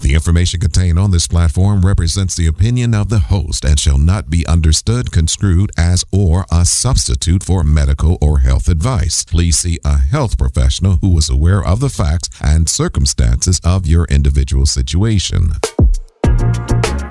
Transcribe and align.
The 0.00 0.14
information 0.14 0.60
contained 0.60 0.98
on 0.98 1.10
this 1.10 1.26
platform 1.26 1.82
represents 1.82 2.34
the 2.34 2.46
opinion 2.46 2.94
of 2.94 3.08
the 3.08 3.18
host 3.18 3.64
and 3.64 3.78
shall 3.78 3.98
not 3.98 4.30
be 4.30 4.46
understood, 4.46 5.12
construed 5.12 5.70
as, 5.76 6.04
or 6.12 6.46
a 6.50 6.64
substitute 6.64 7.42
for 7.42 7.62
medical 7.62 8.18
or 8.20 8.40
health 8.40 8.68
advice. 8.68 9.24
Please 9.24 9.58
see 9.58 9.78
a 9.84 9.98
health 9.98 10.36
professional 10.38 10.96
who 10.96 11.16
is 11.18 11.30
aware 11.30 11.62
of 11.64 11.80
the 11.80 11.88
facts 11.88 12.28
and 12.42 12.68
circumstances 12.68 13.60
of 13.64 13.86
your 13.86 14.06
individual 14.06 14.66
situation. 14.66 15.52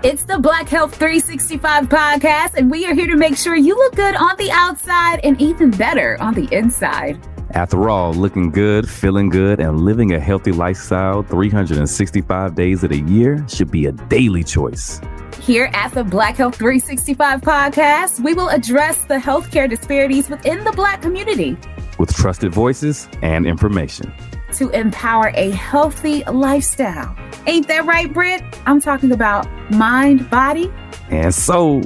It's 0.03 0.23
the 0.23 0.39
Black 0.39 0.67
Health 0.67 0.95
365 0.95 1.87
podcast, 1.87 2.55
and 2.55 2.71
we 2.71 2.87
are 2.87 2.93
here 2.95 3.05
to 3.05 3.15
make 3.15 3.37
sure 3.37 3.55
you 3.55 3.75
look 3.75 3.95
good 3.95 4.15
on 4.15 4.35
the 4.37 4.49
outside 4.51 5.19
and 5.23 5.39
even 5.39 5.69
better 5.69 6.19
on 6.19 6.33
the 6.33 6.47
inside. 6.51 7.19
After 7.53 7.89
all, 7.89 8.13
looking 8.13 8.49
good, 8.49 8.89
feeling 8.89 9.29
good, 9.29 9.59
and 9.59 9.81
living 9.81 10.13
a 10.13 10.19
healthy 10.19 10.53
lifestyle 10.53 11.21
365 11.23 12.55
days 12.55 12.83
of 12.83 12.91
the 12.91 13.01
year 13.01 13.45
should 13.49 13.69
be 13.69 13.87
a 13.87 13.91
daily 13.91 14.43
choice. 14.43 15.01
Here 15.41 15.69
at 15.73 15.91
the 15.91 16.03
Black 16.03 16.37
Health 16.37 16.55
365 16.55 17.41
podcast, 17.41 18.23
we 18.23 18.33
will 18.33 18.47
address 18.49 19.03
the 19.05 19.15
healthcare 19.15 19.69
disparities 19.69 20.29
within 20.29 20.63
the 20.63 20.71
Black 20.71 21.01
community 21.01 21.57
with 21.97 22.13
trusted 22.15 22.53
voices 22.53 23.09
and 23.21 23.45
information 23.45 24.13
to 24.53 24.69
empower 24.69 25.31
a 25.35 25.49
healthy 25.51 26.23
lifestyle. 26.25 27.15
Ain't 27.47 27.67
that 27.67 27.85
right, 27.85 28.11
Britt? 28.13 28.43
I'm 28.65 28.79
talking 28.79 29.11
about 29.11 29.47
mind, 29.71 30.29
body, 30.29 30.71
and 31.09 31.33
soul. 31.33 31.83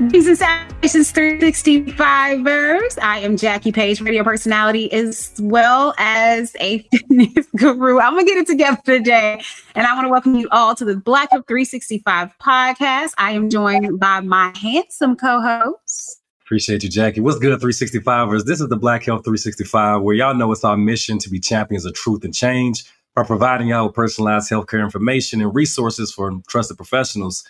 These 0.00 0.28
are 0.28 0.36
Salutations 0.36 1.12
365ers. 1.12 2.98
I 3.02 3.18
am 3.18 3.36
Jackie 3.36 3.72
Page, 3.72 4.00
radio 4.00 4.22
personality, 4.22 4.92
as 4.92 5.34
well 5.40 5.92
as 5.98 6.54
a 6.60 6.78
fitness 6.92 7.48
guru. 7.56 7.98
I'm 7.98 8.12
going 8.12 8.24
to 8.24 8.32
get 8.32 8.38
it 8.38 8.46
together 8.46 8.80
today. 8.84 9.42
And 9.74 9.88
I 9.88 9.94
want 9.94 10.04
to 10.04 10.08
welcome 10.08 10.36
you 10.36 10.48
all 10.52 10.76
to 10.76 10.84
the 10.84 10.94
Black 10.94 11.32
Health 11.32 11.46
365 11.48 12.30
podcast. 12.38 13.10
I 13.18 13.32
am 13.32 13.50
joined 13.50 13.98
by 13.98 14.20
my 14.20 14.56
handsome 14.56 15.16
co 15.16 15.40
host. 15.40 16.22
Appreciate 16.42 16.84
you, 16.84 16.88
Jackie. 16.88 17.20
What's 17.20 17.40
good, 17.40 17.58
365ers? 17.60 18.44
This 18.44 18.60
is 18.60 18.68
the 18.68 18.76
Black 18.76 19.02
Health 19.02 19.24
365, 19.24 20.02
where 20.02 20.14
y'all 20.14 20.32
know 20.32 20.52
it's 20.52 20.62
our 20.62 20.76
mission 20.76 21.18
to 21.18 21.28
be 21.28 21.40
champions 21.40 21.84
of 21.84 21.94
truth 21.94 22.22
and 22.22 22.32
change 22.32 22.84
by 23.16 23.24
providing 23.24 23.66
y'all 23.66 23.86
with 23.86 23.96
personalized 23.96 24.48
healthcare 24.48 24.80
information 24.80 25.40
and 25.40 25.52
resources 25.52 26.12
for 26.12 26.30
trusted 26.46 26.76
professionals 26.76 27.42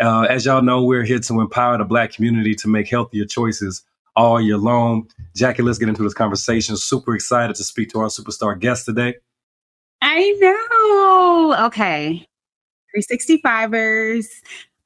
uh, 0.00 0.22
as 0.22 0.44
y'all 0.46 0.62
know, 0.62 0.82
we're 0.82 1.04
here 1.04 1.18
to 1.20 1.40
empower 1.40 1.78
the 1.78 1.84
Black 1.84 2.12
community 2.12 2.54
to 2.56 2.68
make 2.68 2.88
healthier 2.88 3.24
choices 3.24 3.84
all 4.16 4.40
year 4.40 4.58
long. 4.58 5.08
Jackie, 5.34 5.62
let's 5.62 5.78
get 5.78 5.88
into 5.88 6.02
this 6.02 6.14
conversation. 6.14 6.76
Super 6.76 7.14
excited 7.14 7.56
to 7.56 7.64
speak 7.64 7.90
to 7.90 8.00
our 8.00 8.08
superstar 8.08 8.58
guest 8.58 8.84
today. 8.84 9.14
I 10.00 10.36
know. 10.40 11.66
Okay. 11.66 12.26
365ers. 12.96 14.26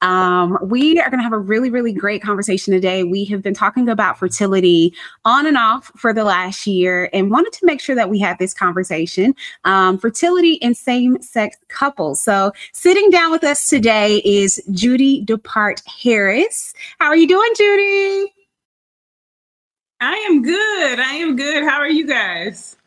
Um, 0.01 0.57
we 0.61 0.99
are 0.99 1.09
going 1.09 1.19
to 1.19 1.23
have 1.23 1.33
a 1.33 1.39
really, 1.39 1.69
really 1.69 1.93
great 1.93 2.21
conversation 2.21 2.73
today. 2.73 3.03
We 3.03 3.25
have 3.25 3.41
been 3.41 3.53
talking 3.53 3.89
about 3.89 4.17
fertility 4.17 4.93
on 5.25 5.47
and 5.47 5.57
off 5.57 5.91
for 5.95 6.13
the 6.13 6.23
last 6.23 6.67
year 6.67 7.09
and 7.13 7.31
wanted 7.31 7.53
to 7.53 7.65
make 7.65 7.81
sure 7.81 7.95
that 7.95 8.09
we 8.09 8.19
had 8.19 8.37
this 8.37 8.53
conversation. 8.53 9.35
Um, 9.63 9.97
fertility 9.97 10.53
in 10.53 10.75
same 10.75 11.21
sex 11.21 11.57
couples. 11.67 12.21
So, 12.21 12.51
sitting 12.73 13.09
down 13.09 13.31
with 13.31 13.43
us 13.43 13.69
today 13.69 14.21
is 14.23 14.61
Judy 14.71 15.21
Dupart 15.21 15.81
Harris. 16.01 16.73
How 16.99 17.07
are 17.07 17.17
you 17.17 17.27
doing, 17.27 17.49
Judy? 17.55 18.33
I 19.99 20.15
am 20.29 20.43
good. 20.43 20.99
I 20.99 21.13
am 21.13 21.35
good. 21.35 21.63
How 21.63 21.79
are 21.79 21.89
you 21.89 22.05
guys? 22.05 22.77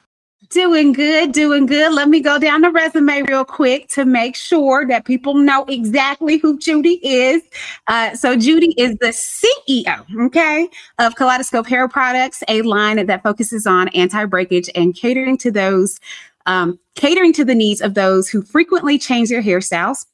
Doing 0.50 0.92
good, 0.92 1.30
doing 1.30 1.66
good. 1.66 1.94
Let 1.94 2.08
me 2.08 2.18
go 2.18 2.36
down 2.36 2.62
the 2.62 2.70
resume 2.70 3.22
real 3.22 3.44
quick 3.44 3.86
to 3.90 4.04
make 4.04 4.34
sure 4.34 4.84
that 4.88 5.04
people 5.04 5.34
know 5.34 5.64
exactly 5.66 6.38
who 6.38 6.58
Judy 6.58 6.98
is. 7.06 7.40
Uh, 7.86 8.16
so, 8.16 8.36
Judy 8.36 8.74
is 8.76 8.96
the 8.96 9.12
CEO, 9.12 10.04
okay, 10.26 10.68
of 10.98 11.14
Kaleidoscope 11.14 11.68
Hair 11.68 11.86
Products, 11.86 12.42
a 12.48 12.62
line 12.62 13.06
that 13.06 13.22
focuses 13.22 13.64
on 13.64 13.86
anti 13.90 14.24
breakage 14.24 14.68
and 14.74 14.92
catering 14.92 15.38
to 15.38 15.52
those, 15.52 16.00
um, 16.46 16.80
catering 16.96 17.32
to 17.34 17.44
the 17.44 17.54
needs 17.54 17.80
of 17.80 17.94
those 17.94 18.28
who 18.28 18.42
frequently 18.42 18.98
change 18.98 19.28
their 19.28 19.44
hairstyles 19.44 20.04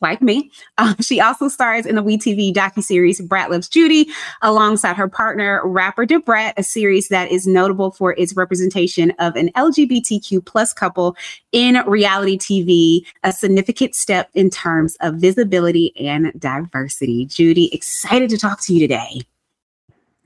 like 0.00 0.22
me. 0.22 0.50
Um, 0.78 0.96
she 1.00 1.20
also 1.20 1.48
stars 1.48 1.86
in 1.86 1.96
the 1.96 2.02
WeTV 2.02 2.52
docuseries 2.52 3.26
Brat 3.26 3.50
Loves 3.50 3.68
Judy 3.68 4.10
alongside 4.42 4.96
her 4.96 5.08
partner, 5.08 5.60
rapper 5.64 6.06
Da 6.06 6.18
Brat, 6.18 6.54
a 6.56 6.62
series 6.62 7.08
that 7.08 7.30
is 7.30 7.46
notable 7.46 7.90
for 7.90 8.14
its 8.18 8.36
representation 8.36 9.12
of 9.18 9.36
an 9.36 9.50
LGBTQ 9.52 10.44
plus 10.44 10.72
couple 10.72 11.16
in 11.52 11.76
reality 11.86 12.38
TV, 12.38 13.06
a 13.24 13.32
significant 13.32 13.94
step 13.94 14.30
in 14.34 14.50
terms 14.50 14.96
of 15.00 15.16
visibility 15.16 15.92
and 15.98 16.32
diversity. 16.38 17.26
Judy, 17.26 17.72
excited 17.74 18.30
to 18.30 18.38
talk 18.38 18.60
to 18.62 18.74
you 18.74 18.80
today. 18.80 19.22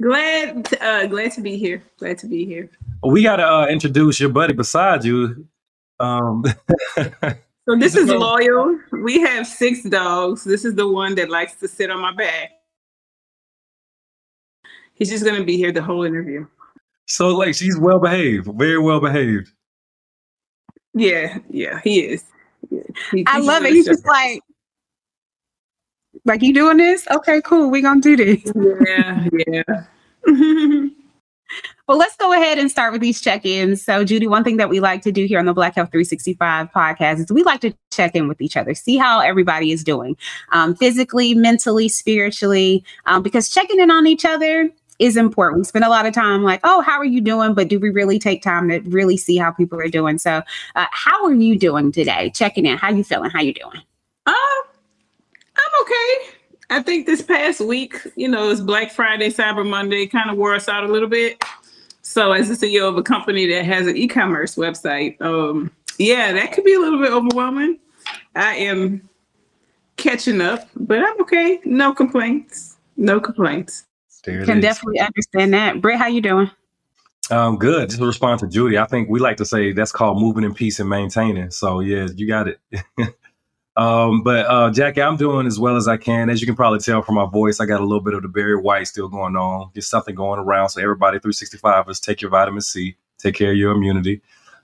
Glad, 0.03 0.77
uh, 0.81 1.07
glad 1.07 1.33
to 1.33 1.41
be 1.41 1.57
here. 1.57 1.83
Glad 1.99 2.19
to 2.19 2.27
be 2.27 2.45
here. 2.45 2.69
We 3.03 3.23
got 3.23 3.37
to 3.37 3.47
uh, 3.47 3.67
introduce 3.69 4.19
your 4.19 4.29
buddy 4.31 4.53
beside 4.53 5.05
you. 5.05 5.47
Um, 6.01 6.45
So 7.67 7.77
this 7.77 7.97
is 7.97 8.09
loyal. 8.09 8.79
We 8.93 9.21
have 9.21 9.47
six 9.47 9.83
dogs. 9.85 10.45
This 10.45 10.65
is 10.65 10.75
the 10.75 10.87
one 10.87 11.15
that 11.15 11.31
likes 11.31 11.55
to 11.57 11.69
sit 11.69 11.91
on 11.91 12.01
my 12.01 12.15
back. 12.15 12.51
He's 14.95 15.11
just 15.11 15.25
gonna 15.25 15.45
be 15.45 15.57
here 15.57 15.73
the 15.73 15.83
whole 15.83 16.05
interview. 16.05 16.47
So 17.07 17.29
like 17.29 17.55
she's 17.55 17.79
well 17.79 17.99
behaved, 17.99 18.49
very 18.55 18.79
well 18.79 19.01
behaved. 19.01 19.51
Yeah, 20.95 21.39
yeah, 21.51 21.81
he 21.83 22.01
is. 22.01 22.25
Yeah, 22.71 22.83
he, 23.11 23.25
I 23.27 23.39
love 23.39 23.65
it. 23.65 23.73
He's 23.73 23.87
just 23.87 24.07
like, 24.07 24.41
like 26.25 26.43
you 26.43 26.55
doing 26.55 26.77
this? 26.77 27.07
Okay, 27.11 27.41
cool. 27.43 27.71
We're 27.71 27.83
gonna 27.83 28.01
do 28.01 28.17
this. 28.17 28.43
Yeah, 28.87 29.29
yeah. 29.47 30.87
Well, 31.87 31.99
let's 31.99 32.17
go 32.17 32.33
ahead 32.33 32.57
and 32.57 32.71
start 32.71 32.93
with 32.93 33.03
these 33.03 33.21
check 33.21 33.45
ins. 33.45 33.85
So, 33.85 34.05
Judy, 34.05 34.27
one 34.27 34.43
thing 34.43 34.57
that 34.57 34.71
we 34.71 34.81
like 34.81 35.03
to 35.03 35.13
do 35.13 35.27
here 35.27 35.39
on 35.39 35.45
the 35.45 35.53
Black 35.53 35.75
Health 35.75 35.91
365 35.91 36.73
podcast 36.73 37.19
is 37.19 37.31
we 37.31 37.43
like 37.43 37.61
to 37.61 37.75
check 37.93 38.15
in 38.15 38.27
with 38.27 38.41
each 38.41 38.57
other, 38.57 38.73
see 38.73 38.97
how 38.97 39.21
everybody 39.21 39.71
is 39.71 39.85
doing 39.85 40.17
um, 40.53 40.75
physically, 40.75 41.35
mentally, 41.35 41.91
spiritually, 41.91 42.83
um, 43.05 43.23
because 43.23 43.51
checking 43.51 43.79
in 43.81 43.91
on 43.91 44.07
each 44.07 44.25
other 44.25 44.71
is 44.99 45.19
important. 45.19 45.61
We 45.61 45.65
spend 45.65 45.85
a 45.85 45.91
lot 45.91 46.07
of 46.07 46.15
time 46.15 46.43
like, 46.43 46.61
oh, 46.65 46.81
how 46.81 46.99
are 46.99 47.05
you 47.05 47.21
doing? 47.21 47.53
But 47.53 47.69
do 47.69 47.79
we 47.79 47.91
really 47.91 48.19
take 48.19 48.43
time 48.43 48.71
to 48.71 48.81
really 48.81 49.19
see 49.19 49.37
how 49.37 49.51
people 49.51 49.79
are 49.79 49.89
doing? 49.89 50.17
So, 50.17 50.43
uh, 50.77 50.87
how 50.91 51.27
are 51.27 51.35
you 51.35 51.59
doing 51.59 51.93
today? 51.93 52.31
Checking 52.35 52.65
in. 52.65 52.79
How 52.79 52.91
you 52.91 53.05
feeling? 53.05 53.29
How 53.29 53.43
you 53.43 53.53
doing? 53.53 53.83
Uh, 54.25 54.33
I'm 54.33 55.83
okay. 55.83 56.35
I 56.71 56.83
think 56.83 57.05
this 57.05 57.21
past 57.21 57.61
week, 57.61 58.01
you 58.17 58.27
know, 58.27 58.51
it's 58.51 58.63
Black 58.63 58.91
Friday, 58.91 59.29
Cyber 59.29 59.69
Monday, 59.69 60.07
kind 60.07 60.31
of 60.31 60.39
wore 60.39 60.55
us 60.55 60.67
out 60.67 60.85
a 60.85 60.89
little 60.91 61.11
bit. 61.11 61.45
So, 62.15 62.31
as 62.31 62.49
the 62.49 62.55
CEO 62.55 62.89
of 62.89 62.97
a 62.97 63.03
company 63.03 63.45
that 63.49 63.65
has 63.65 63.89
an 63.89 63.97
e-commerce 63.97 64.55
website, 64.55 65.21
um, 65.21 65.73
yeah, 65.99 66.33
that 66.33 66.53
could 66.53 66.63
be 66.63 66.73
a 66.73 66.79
little 66.79 67.01
bit 67.01 67.11
overwhelming. 67.11 67.81
I 68.37 68.55
am 68.55 69.09
catching 69.97 70.41
up, 70.41 70.69
but 70.77 71.01
I'm 71.01 71.21
okay. 71.23 71.59
No 71.65 71.93
complaints. 71.93 72.77
No 72.97 73.19
complaints. 73.19 73.87
Can 74.23 74.61
definitely 74.61 75.01
understand 75.01 75.53
that. 75.55 75.81
Britt, 75.81 75.99
how 75.99 76.07
you 76.07 76.21
doing? 76.21 76.49
Um, 77.33 77.57
good. 77.57 77.89
Just 77.89 78.01
to 78.01 78.07
respond 78.07 78.39
to 78.39 78.47
Judy, 78.47 78.79
I 78.79 78.87
think 78.87 79.09
we 79.09 79.19
like 79.19 79.39
to 79.39 79.45
say 79.45 79.73
that's 79.73 79.91
called 79.91 80.21
moving 80.21 80.45
in 80.45 80.55
peace 80.55 80.79
and 80.79 80.89
maintaining. 80.89 81.51
So 81.51 81.81
yeah, 81.81 82.07
you 82.15 82.29
got 82.29 82.47
it. 82.47 82.61
Um, 83.77 84.23
but 84.23 84.47
uh, 84.47 84.71
Jackie, 84.71 85.03
I'm 85.03 85.17
doing 85.17 85.47
as 85.47 85.59
well 85.59 85.77
as 85.77 85.89
I 85.89 85.97
can. 85.97 86.31
As 86.31 86.41
you 86.41 86.47
can 86.47 86.55
probably 86.57 86.79
tell 86.79 87.03
from 87.03 87.17
my 87.17 87.27
voice, 87.27 87.61
I 87.61 87.67
got 87.67 87.81
a 87.81 87.85
little 87.85 88.03
bit 88.03 88.15
of 88.15 88.23
the 88.23 88.29
Barry 88.29 88.57
White 88.57 88.87
still 88.87 89.09
going 89.09 89.37
on. 89.37 89.71
There's 89.75 89.89
something 89.89 90.15
going 90.15 90.39
around. 90.39 90.69
So 90.71 90.81
everybody, 90.81 91.19
365ers, 91.19 92.01
take 92.01 92.23
your 92.23 92.31
vitamin 92.31 92.61
C, 92.61 92.97
take 93.19 93.35
care 93.35 93.51
of 93.51 93.57
your 93.57 93.73
immunity. 93.73 94.23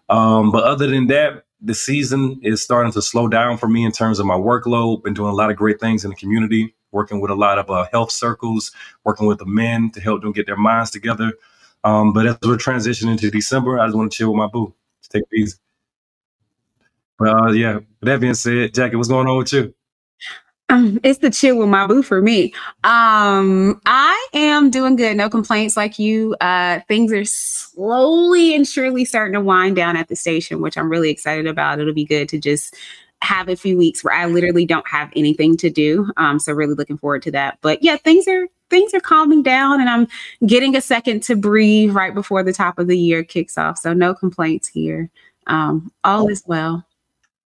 Um, 0.09 0.53
but 0.53 0.65
other 0.65 0.87
than 0.87 1.09
that, 1.09 1.45
the 1.61 1.75
season 1.75 2.41
is 2.43 2.63
starting 2.63 2.93
to 2.93 3.03
slow 3.03 3.29
down 3.29 3.59
for 3.59 3.69
me 3.69 3.85
in 3.85 3.93
terms 3.93 4.19
of 4.19 4.27
my 4.27 4.35
workload. 4.35 5.03
Been 5.03 5.15
doing 5.15 5.31
a 5.31 5.35
lot 5.35 5.51
of 5.51 5.57
great 5.57 5.81
things 5.81 6.05
in 6.05 6.11
the 6.11 6.17
community, 6.17 6.75
working 6.91 7.21
with 7.21 7.31
a 7.31 7.35
lot 7.35 7.59
of 7.59 7.71
uh, 7.71 7.87
health 7.93 8.11
circles, 8.11 8.73
working 9.05 9.27
with 9.27 9.39
the 9.39 9.47
men 9.47 9.91
to 9.91 10.01
help 10.01 10.23
them 10.23 10.33
get 10.33 10.47
their 10.47 10.57
minds 10.57 10.91
together. 10.91 11.33
Um, 11.85 12.13
but 12.13 12.27
as 12.27 12.39
we're 12.43 12.57
transitioning 12.57 13.19
to 13.21 13.31
December, 13.31 13.79
I 13.79 13.87
just 13.87 13.97
want 13.97 14.11
to 14.11 14.17
chill 14.17 14.31
with 14.31 14.39
my 14.39 14.47
boo. 14.47 14.75
Take 15.11 15.25
it 15.31 15.37
easy. 15.37 15.57
Uh, 17.21 17.51
yeah. 17.53 17.81
That 18.03 18.21
being 18.21 18.35
said, 18.35 18.75
Jackie, 18.75 18.97
what's 18.97 19.09
going 19.09 19.27
on 19.27 19.39
with 19.39 19.53
you? 19.53 19.75
Um, 20.71 21.01
it's 21.03 21.19
the 21.19 21.31
chill 21.31 21.59
with 21.59 21.69
my 21.69 21.87
boo 21.87 22.03
for 22.03 22.23
me. 22.23 22.55
Um, 22.85 23.81
I 23.87 24.29
am 24.33 24.71
doing 24.71 24.95
good, 24.95 25.17
no 25.17 25.29
complaints 25.29 25.77
like 25.77 25.99
you. 25.99 26.37
Uh, 26.41 26.79
things 26.87 27.13
are 27.13 27.25
slowly 27.25 28.55
and 28.55 28.67
surely 28.67 29.05
starting 29.05 29.35
to 29.35 29.41
wind 29.41 29.75
down 29.75 29.97
at 29.97 30.09
the 30.09 30.15
station, 30.15 30.61
which 30.61 30.79
I'm 30.79 30.89
really 30.89 31.11
excited 31.11 31.49
about. 31.49 31.81
It'll 31.81 31.93
be 31.93 32.05
good 32.05 32.29
to 32.29 32.39
just 32.39 32.77
have 33.23 33.49
a 33.49 33.57
few 33.57 33.77
weeks 33.77 34.05
where 34.05 34.15
I 34.15 34.27
literally 34.27 34.65
don't 34.65 34.87
have 34.89 35.11
anything 35.17 35.57
to 35.59 35.71
do. 35.71 36.11
Um, 36.17 36.39
so 36.39 36.53
really 36.53 36.75
looking 36.75 36.99
forward 36.99 37.23
to 37.23 37.33
that. 37.33 37.59
But 37.63 37.83
yeah, 37.83 37.97
things 37.97 38.29
are 38.29 38.47
things 38.71 38.95
are 38.95 39.01
calming 39.01 39.43
down 39.43 39.81
and 39.81 39.91
I'm 39.91 40.07
getting 40.47 40.77
a 40.77 40.81
second 40.81 41.25
to 41.25 41.35
breathe 41.35 41.91
right 41.91 42.15
before 42.15 42.45
the 42.45 42.53
top 42.53 42.79
of 42.79 42.87
the 42.87 42.97
year 42.97 43.25
kicks 43.25 43.59
off. 43.59 43.79
So 43.79 43.93
no 43.93 44.15
complaints 44.15 44.69
here. 44.69 45.11
Um, 45.49 45.93
all 46.05 46.29
is 46.29 46.45
well. 46.47 46.87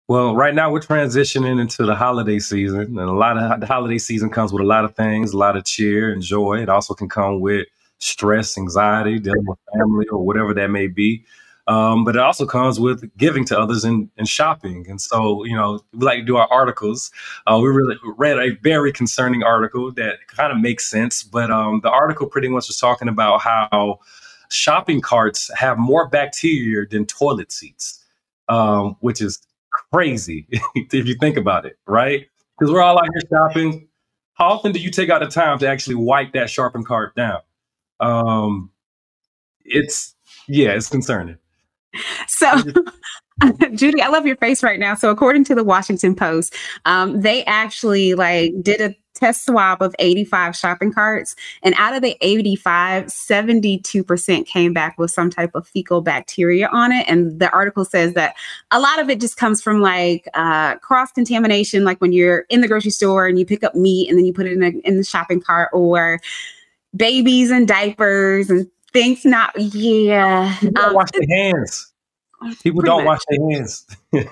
Well, 0.08 0.36
right 0.36 0.54
now 0.54 0.72
we're 0.72 0.82
transitioning 0.82 1.62
into 1.62 1.86
the 1.86 1.96
holiday 1.96 2.40
season, 2.40 2.82
and 2.82 3.00
a 3.00 3.14
lot 3.14 3.38
of 3.38 3.62
the 3.62 3.66
holiday 3.66 3.98
season 3.98 4.30
comes 4.30 4.52
with 4.52 4.62
a 4.62 4.66
lot 4.66 4.84
of 4.84 4.96
things, 4.96 5.32
a 5.32 5.38
lot 5.38 5.56
of 5.56 5.64
cheer 5.64 6.12
and 6.12 6.22
joy. 6.22 6.62
It 6.62 6.70
also 6.70 6.94
can 6.94 7.08
come 7.08 7.40
with 7.40 7.68
stress, 8.00 8.58
anxiety, 8.58 9.20
dealing 9.20 9.46
with 9.46 9.60
family 9.74 10.08
or 10.08 10.26
whatever 10.26 10.54
that 10.56 10.70
may 10.70 10.88
be. 10.88 11.24
Um, 11.68 12.04
but 12.04 12.16
it 12.16 12.22
also 12.22 12.46
comes 12.46 12.80
with 12.80 13.16
giving 13.16 13.46
to 13.46 13.58
others 13.58 13.86
and, 13.86 14.10
and 14.18 14.28
shopping. 14.28 14.86
And 14.90 15.00
so, 15.00 15.46
you 15.46 15.56
know, 15.56 15.80
we 15.94 16.06
like 16.06 16.20
to 16.20 16.26
do 16.26 16.36
our 16.36 16.48
articles. 16.52 17.12
Uh, 17.48 17.60
we 17.62 17.70
really 17.70 17.96
read 18.18 18.38
a 18.38 18.56
very 18.62 18.92
concerning 18.92 19.44
article 19.44 19.92
that 19.94 20.16
kind 20.28 20.52
of 20.52 20.60
makes 20.60 20.90
sense. 20.90 21.24
But 21.24 21.52
um, 21.52 21.80
the 21.82 21.92
article 21.92 22.28
pretty 22.28 22.50
much 22.50 22.68
was 22.68 22.78
talking 22.78 23.08
about 23.08 23.42
how 23.42 24.00
shopping 24.50 25.00
carts 25.00 25.50
have 25.56 25.78
more 25.78 26.10
bacteria 26.10 26.86
than 26.90 27.06
toilet 27.06 27.52
seats, 27.52 28.04
um, 28.50 28.98
which 29.00 29.22
is 29.22 29.40
crazy 29.72 30.48
if 30.76 31.08
you 31.08 31.16
think 31.16 31.38
about 31.38 31.66
it, 31.66 31.78
right? 31.88 32.28
Because 32.58 32.72
we're 32.72 32.82
all 32.82 32.98
out 32.98 33.08
here 33.14 33.22
shopping. 33.30 33.88
How 34.34 34.50
often 34.50 34.72
do 34.72 34.80
you 34.80 34.92
take 34.92 35.10
out 35.10 35.22
the 35.22 35.28
time 35.28 35.60
to 35.60 35.68
actually 35.68 35.96
wipe 35.96 36.34
that 36.34 36.50
shopping 36.50 36.84
cart 36.84 37.16
down? 37.16 37.42
Um, 38.00 38.72
it's 39.64 40.16
yeah, 40.48 40.72
it's 40.72 40.90
concerning. 40.90 41.38
So 42.28 42.50
Judy, 43.74 44.02
I 44.02 44.08
love 44.08 44.26
your 44.26 44.36
face 44.38 44.64
right 44.64 44.80
now. 44.80 44.96
So, 44.96 45.10
according 45.10 45.44
to 45.46 45.56
the 45.56 45.64
Washington 45.64 46.16
Post, 46.16 46.56
um, 46.86 47.22
they 47.22 47.44
actually 47.46 48.14
like 48.14 48.54
did 48.62 48.82
a 48.82 48.96
test 49.22 49.46
swab 49.46 49.82
of 49.82 49.96
85 50.00 50.56
shopping 50.56 50.92
carts, 50.92 51.36
and 51.62 51.76
out 51.78 51.96
of 51.96 52.02
the 52.02 52.18
85, 52.22 53.06
72% 53.06 54.46
came 54.48 54.74
back 54.74 54.98
with 54.98 55.12
some 55.12 55.30
type 55.30 55.52
of 55.54 55.68
fecal 55.68 56.02
bacteria 56.02 56.68
on 56.72 56.92
it. 56.92 57.08
And 57.08 57.40
the 57.40 57.52
article 57.52 57.86
says 57.86 58.14
that 58.16 58.36
a 58.72 58.80
lot 58.80 59.00
of 59.00 59.10
it 59.10 59.22
just 59.22 59.38
comes 59.38 59.62
from 59.62 59.80
like 59.80 60.28
uh, 60.34 60.76
cross 60.78 61.12
contamination, 61.12 61.86
like 61.86 62.02
when 62.02 62.12
you're 62.12 62.46
in 62.50 62.62
the 62.62 62.68
grocery 62.68 62.92
store 62.92 63.28
and 63.28 63.38
you 63.38 63.46
pick 63.46 63.64
up 63.64 63.76
meat 63.76 64.10
and 64.10 64.18
then 64.18 64.26
you 64.26 64.34
put 64.34 64.48
it 64.48 64.54
in, 64.54 64.64
a, 64.64 64.70
in 64.88 64.98
the 64.98 65.04
shopping 65.04 65.40
cart, 65.40 65.70
or 65.72 66.20
babies 66.96 67.52
and 67.52 67.68
diapers 67.68 68.50
and 68.50 68.68
things. 68.92 69.24
Not 69.24 69.54
yeah. 69.58 70.58
Um, 70.82 70.94
wash 70.96 71.10
their 71.12 71.28
hands. 71.30 71.94
People 72.64 72.82
don't 72.82 73.06
much. 73.06 73.22
wash 73.22 73.22
their 73.30 73.52
hands. 73.52 73.86
um, 74.14 74.28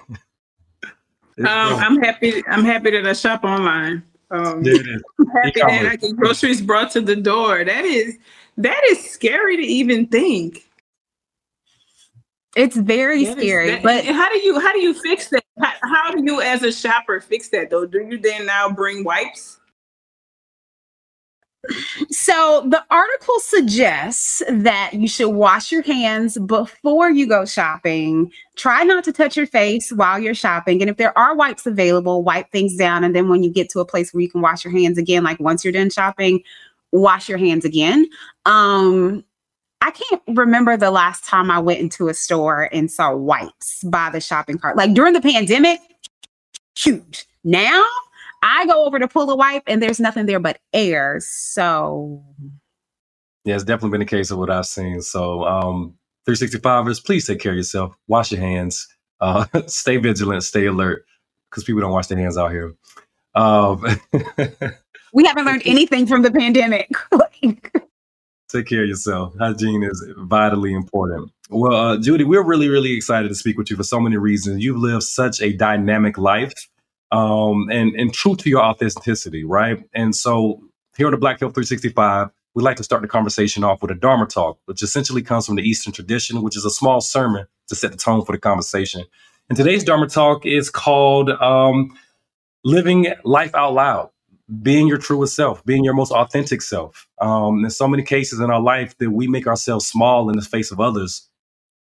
I'm 1.38 2.02
happy. 2.02 2.44
I'm 2.48 2.66
happy 2.66 2.90
that 2.92 3.06
I 3.06 3.14
shop 3.14 3.44
online. 3.44 4.04
Um, 4.31 4.64
yeah, 4.64 4.74
I'm 5.20 5.28
happy 5.28 5.60
that 5.60 5.86
I 5.86 5.96
get 5.96 6.16
groceries 6.16 6.62
brought 6.62 6.92
to 6.92 7.02
the 7.02 7.16
door. 7.16 7.64
That 7.64 7.86
is 7.86 8.18
that 8.58 8.81
is 8.90 9.10
scary 9.10 9.58
to 9.58 9.64
even 9.64 10.08
think. 10.08 10.66
It's 12.56 12.76
very 12.76 13.26
that 13.26 13.38
scary. 13.38 13.72
That, 13.72 13.84
but 13.84 14.06
how 14.06 14.30
do 14.30 14.40
you 14.40 14.60
how 14.60 14.74
do 14.74 14.80
you 14.80 14.94
fix 14.94 15.30
that? 15.30 15.44
How, 15.60 15.74
how 15.81 16.12
do 16.12 16.24
you 16.24 16.42
as 16.42 16.64
a 16.64 16.72
shopper 16.72 17.22
fix 17.22 17.50
that 17.50 17.70
though? 17.70 17.86
Do 17.86 18.00
you 18.00 18.18
then 18.18 18.46
now 18.46 18.70
bring 18.70 19.04
wipes? 19.04 19.59
So 22.10 22.66
the 22.68 22.84
article 22.90 23.40
suggests 23.40 24.42
that 24.50 24.94
you 24.94 25.08
should 25.08 25.30
wash 25.30 25.72
your 25.72 25.82
hands 25.84 26.38
before 26.38 27.10
you 27.12 27.28
go 27.28 27.46
shopping. 27.46 28.32
Try 28.56 28.84
not 28.84 29.04
to 29.04 29.12
touch 29.12 29.36
your 29.36 29.46
face 29.46 29.92
while 29.92 30.20
you're 30.20 30.34
shopping. 30.34 30.82
And 30.82 30.90
if 30.90 30.98
there 30.98 31.18
are 31.18 31.36
wipes 31.36 31.66
available, 31.66 32.24
wipe 32.24 32.52
things 32.52 32.76
down. 32.76 33.04
And 33.04 33.16
then 33.16 33.30
when 33.30 33.44
you 33.44 33.52
get 33.52 33.70
to 33.72 33.80
a 33.80 33.86
place 33.86 34.14
where 34.14 34.22
you 34.22 34.30
can 34.30 34.42
wash 34.42 34.64
your 34.64 34.72
hands 34.72 34.98
again, 34.98 35.24
like 35.24 35.40
once 35.40 35.64
you're 35.64 35.74
done 35.74 35.90
shopping, 35.90 36.42
wash 36.92 37.30
your 37.30 37.38
hands 37.38 37.66
again. 37.66 38.08
Um, 38.46 39.24
I 39.82 39.92
can't 39.92 40.22
remember 40.28 40.76
the 40.76 40.92
last 40.92 41.26
time 41.26 41.50
I 41.50 41.60
went 41.60 41.80
into 41.80 42.10
a 42.10 42.14
store 42.14 42.70
and 42.74 42.92
saw 42.92 43.16
wipes 43.16 43.84
by 43.84 44.10
the 44.10 44.20
shopping 44.20 44.58
cart. 44.58 44.76
Like 44.76 44.94
during 44.94 45.14
the 45.14 45.22
pandemic, 45.22 45.80
huge. 46.78 47.26
Now 47.44 47.86
I 48.42 48.66
go 48.66 48.86
over 48.86 49.00
to 49.00 49.08
pull 49.08 49.30
a 49.30 49.36
wipe 49.36 49.64
and 49.68 49.82
there's 49.82 50.00
nothing 50.00 50.26
there 50.26 50.40
but 50.40 50.60
air. 50.74 51.18
So 51.22 52.24
yeah, 53.46 53.56
it's 53.56 53.64
definitely 53.64 53.92
been 53.92 54.00
the 54.00 54.06
case 54.06 54.32
of 54.32 54.38
what 54.38 54.50
I've 54.50 54.66
seen. 54.66 55.02
So 55.02 55.44
um 55.44 55.96
365ers, 56.28 57.04
please 57.04 57.26
take 57.26 57.40
care 57.40 57.54
of 57.54 57.58
yourself. 57.58 57.96
Wash 58.08 58.32
your 58.32 58.42
hands. 58.42 58.88
Uh, 59.20 59.46
stay 59.68 59.98
vigilant, 59.98 60.44
stay 60.44 60.66
alert, 60.66 61.06
because 61.50 61.64
people 61.64 61.82
don't 61.82 61.92
wash 61.92 62.08
their 62.08 62.18
hands 62.18 62.38
out 62.38 62.52
here. 62.52 62.74
Um, 63.36 63.84
we 65.14 65.26
haven't 65.26 65.46
learned 65.46 65.64
anything 65.66 66.06
from 66.06 66.22
the 66.22 66.32
pandemic. 66.32 66.90
take 68.50 68.68
care 68.68 68.84
of 68.84 68.90
yourself. 68.90 69.34
Hygiene 69.40 69.84
is 69.84 70.06
vitally 70.18 70.74
important. 70.74 71.32
Well, 71.50 71.74
uh, 71.74 71.98
Judy, 71.98 72.24
we're 72.24 72.44
really, 72.44 72.70
really 72.70 72.94
excited 72.96 73.30
to 73.30 73.36
speak 73.36 73.58
with 73.58 73.70
you 73.70 73.78
for 73.78 73.84
so 73.84 74.00
many 74.00 74.18
reasons. 74.18 74.64
You've 74.64 74.78
lived 74.78 75.04
such 75.04 75.42
a 75.42 75.54
dynamic 75.54 76.18
life 76.18 76.54
um, 77.12 77.70
and 77.72 77.96
and 77.96 78.14
true 78.14 78.36
to 78.36 78.50
your 78.50 78.62
authenticity, 78.62 79.44
right? 79.44 79.84
And 79.94 80.16
so 80.16 80.62
here 80.98 81.08
on 81.08 81.12
the 81.12 81.18
Black 81.18 81.40
Health 81.40 81.54
365, 81.54 82.30
we 82.56 82.64
like 82.64 82.78
to 82.78 82.84
start 82.84 83.02
the 83.02 83.08
conversation 83.08 83.64
off 83.64 83.82
with 83.82 83.92
a 83.92 83.96
Dharma 83.96 84.26
talk, 84.26 84.60
which 84.66 84.84
essentially 84.84 85.22
comes 85.22 85.46
from 85.46 85.56
the 85.56 85.64
Eastern 85.64 85.94
tradition, 85.94 86.42
which 86.42 86.58
is 86.58 86.66
a 86.66 86.70
small 86.70 87.02
sermon 87.02 87.48
to 87.68 87.76
set 87.76 87.92
the 87.92 87.98
tone 87.98 88.26
for 88.26 88.32
the 88.32 88.38
conversation. 88.38 89.04
And 89.50 89.58
today's 89.58 89.84
Dharma 89.84 90.08
talk 90.08 90.46
is 90.46 90.70
called 90.70 91.30
um, 91.30 91.98
"Living 92.64 93.14
Life 93.24 93.54
Out 93.56 93.74
Loud." 93.74 94.10
Being 94.64 94.88
your 94.88 94.98
truest 94.98 95.36
self, 95.36 95.64
being 95.64 95.84
your 95.84 95.94
most 95.94 96.12
authentic 96.12 96.64
self. 96.64 97.08
Um, 97.22 97.62
there's 97.62 97.78
so 97.78 97.88
many 97.88 98.02
cases 98.02 98.40
in 98.40 98.50
our 98.50 98.60
life 98.60 98.98
that 98.98 99.12
we 99.12 99.28
make 99.28 99.46
ourselves 99.46 99.86
small 99.86 100.28
in 100.28 100.38
the 100.38 100.42
face 100.42 100.72
of 100.72 100.80
others. 100.80 101.30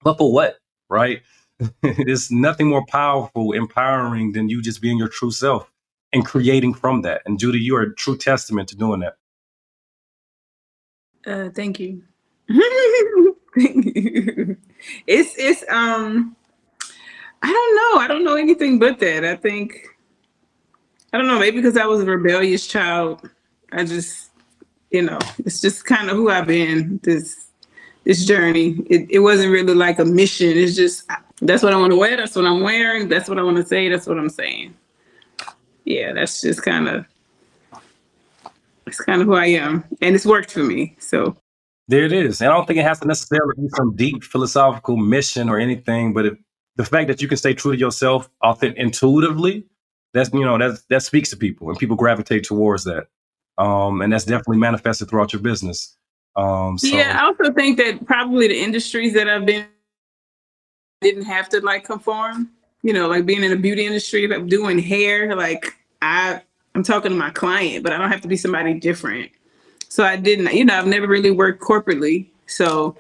But 0.04 0.16
for 0.16 0.32
what, 0.32 0.58
right? 0.88 1.22
There's 1.82 2.30
nothing 2.30 2.68
more 2.68 2.84
powerful, 2.86 3.52
empowering 3.52 4.32
than 4.32 4.48
you 4.48 4.62
just 4.62 4.80
being 4.80 4.98
your 4.98 5.08
true 5.08 5.30
self 5.30 5.70
and 6.12 6.24
creating 6.24 6.74
from 6.74 7.02
that. 7.02 7.22
And 7.26 7.38
Judy, 7.38 7.60
you 7.60 7.76
are 7.76 7.82
a 7.82 7.94
true 7.94 8.16
testament 8.16 8.68
to 8.70 8.76
doing 8.76 9.00
that. 9.00 9.16
Uh, 11.26 11.50
thank 11.50 11.80
you. 11.80 12.02
It's 15.06 15.36
it's 15.38 15.64
um 15.68 16.36
I 17.42 17.46
don't 17.46 17.76
know. 17.76 18.02
I 18.02 18.08
don't 18.08 18.24
know 18.24 18.36
anything 18.36 18.78
but 18.78 18.98
that. 19.00 19.24
I 19.24 19.36
think 19.36 19.86
I 21.12 21.18
don't 21.18 21.26
know, 21.26 21.38
maybe 21.38 21.58
because 21.58 21.76
I 21.76 21.86
was 21.86 22.02
a 22.02 22.06
rebellious 22.06 22.66
child. 22.66 23.28
I 23.72 23.84
just 23.84 24.30
you 24.90 25.02
know, 25.02 25.18
it's 25.38 25.60
just 25.60 25.84
kind 25.84 26.10
of 26.10 26.16
who 26.16 26.30
I've 26.30 26.46
been 26.46 27.00
this 27.02 27.48
this 28.04 28.26
journey. 28.26 28.76
It, 28.90 29.10
it 29.10 29.18
wasn't 29.20 29.52
really 29.52 29.74
like 29.74 29.98
a 29.98 30.04
mission. 30.04 30.50
It's 30.50 30.76
just 30.76 31.08
that's 31.42 31.62
what 31.62 31.72
I 31.72 31.76
want 31.76 31.92
to 31.92 31.96
wear. 31.96 32.16
That's 32.16 32.36
what 32.36 32.46
I'm 32.46 32.60
wearing. 32.60 33.08
That's 33.08 33.28
what 33.28 33.38
I 33.38 33.42
want 33.42 33.56
to 33.56 33.66
say. 33.66 33.88
That's 33.88 34.06
what 34.06 34.18
I'm 34.18 34.28
saying. 34.28 34.74
Yeah, 35.84 36.12
that's 36.12 36.40
just 36.40 36.62
kind 36.62 36.88
of 36.88 37.04
it's 38.86 39.00
kind 39.00 39.20
of 39.20 39.26
who 39.26 39.34
I 39.34 39.46
am, 39.46 39.84
and 40.00 40.14
it's 40.14 40.26
worked 40.26 40.52
for 40.52 40.62
me. 40.62 40.96
So 40.98 41.36
there 41.88 42.04
it 42.04 42.12
is. 42.12 42.40
And 42.40 42.50
I 42.50 42.54
don't 42.54 42.66
think 42.66 42.78
it 42.78 42.84
has 42.84 43.00
to 43.00 43.08
necessarily 43.08 43.54
be 43.56 43.68
some 43.76 43.94
deep 43.96 44.22
philosophical 44.22 44.96
mission 44.96 45.48
or 45.48 45.58
anything, 45.58 46.12
but 46.12 46.26
if, 46.26 46.34
the 46.76 46.84
fact 46.84 47.08
that 47.08 47.20
you 47.20 47.28
can 47.28 47.36
stay 47.36 47.52
true 47.52 47.72
to 47.72 47.78
yourself, 47.78 48.30
authentic, 48.42 48.78
intuitively, 48.78 49.64
that's 50.14 50.32
you 50.32 50.44
know 50.44 50.58
that 50.58 50.80
that 50.90 51.02
speaks 51.02 51.30
to 51.30 51.36
people, 51.36 51.68
and 51.68 51.78
people 51.78 51.96
gravitate 51.96 52.44
towards 52.44 52.84
that. 52.84 53.08
Um, 53.58 54.00
and 54.00 54.12
that's 54.12 54.24
definitely 54.24 54.58
manifested 54.58 55.10
throughout 55.10 55.32
your 55.32 55.42
business. 55.42 55.96
Um, 56.36 56.78
so. 56.78 56.86
Yeah, 56.86 57.18
I 57.20 57.26
also 57.26 57.52
think 57.52 57.76
that 57.78 58.06
probably 58.06 58.48
the 58.48 58.58
industries 58.58 59.12
that 59.12 59.28
I've 59.28 59.44
been 59.44 59.66
didn't 61.02 61.24
have 61.24 61.48
to 61.50 61.60
like 61.60 61.84
conform. 61.84 62.50
You 62.82 62.92
know, 62.92 63.08
like 63.08 63.26
being 63.26 63.44
in 63.44 63.50
the 63.50 63.56
beauty 63.56 63.86
industry, 63.86 64.26
like 64.26 64.46
doing 64.46 64.78
hair, 64.78 65.36
like 65.36 65.76
I 66.00 66.40
I'm 66.74 66.82
talking 66.82 67.10
to 67.10 67.16
my 67.16 67.30
client, 67.30 67.84
but 67.84 67.92
I 67.92 67.98
don't 67.98 68.10
have 68.10 68.22
to 68.22 68.28
be 68.28 68.36
somebody 68.36 68.74
different. 68.74 69.30
So 69.88 70.04
I 70.04 70.16
didn't, 70.16 70.52
you 70.54 70.64
know, 70.64 70.78
I've 70.78 70.86
never 70.86 71.06
really 71.06 71.30
worked 71.30 71.62
corporately. 71.62 72.26
So 72.46 72.96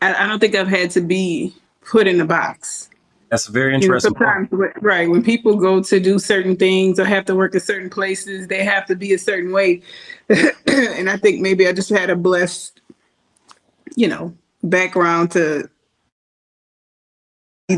I, 0.00 0.14
I 0.14 0.26
don't 0.26 0.38
think 0.38 0.54
I've 0.54 0.68
had 0.68 0.90
to 0.92 1.00
be 1.00 1.54
put 1.82 2.06
in 2.06 2.20
a 2.20 2.24
box. 2.24 2.88
That's 3.30 3.46
very 3.48 3.74
interesting. 3.74 4.14
You 4.18 4.48
know, 4.50 4.72
right. 4.80 5.10
When 5.10 5.22
people 5.22 5.56
go 5.56 5.82
to 5.82 6.00
do 6.00 6.18
certain 6.18 6.56
things 6.56 6.98
or 6.98 7.04
have 7.04 7.24
to 7.26 7.34
work 7.34 7.54
at 7.54 7.62
certain 7.62 7.90
places, 7.90 8.46
they 8.46 8.64
have 8.64 8.86
to 8.86 8.94
be 8.94 9.12
a 9.12 9.18
certain 9.18 9.52
way. 9.52 9.82
and 10.28 11.10
I 11.10 11.16
think 11.16 11.40
maybe 11.40 11.66
I 11.66 11.72
just 11.72 11.90
had 11.90 12.10
a 12.10 12.16
blessed, 12.16 12.80
you 13.96 14.08
know, 14.08 14.34
background 14.62 15.32
to 15.32 15.68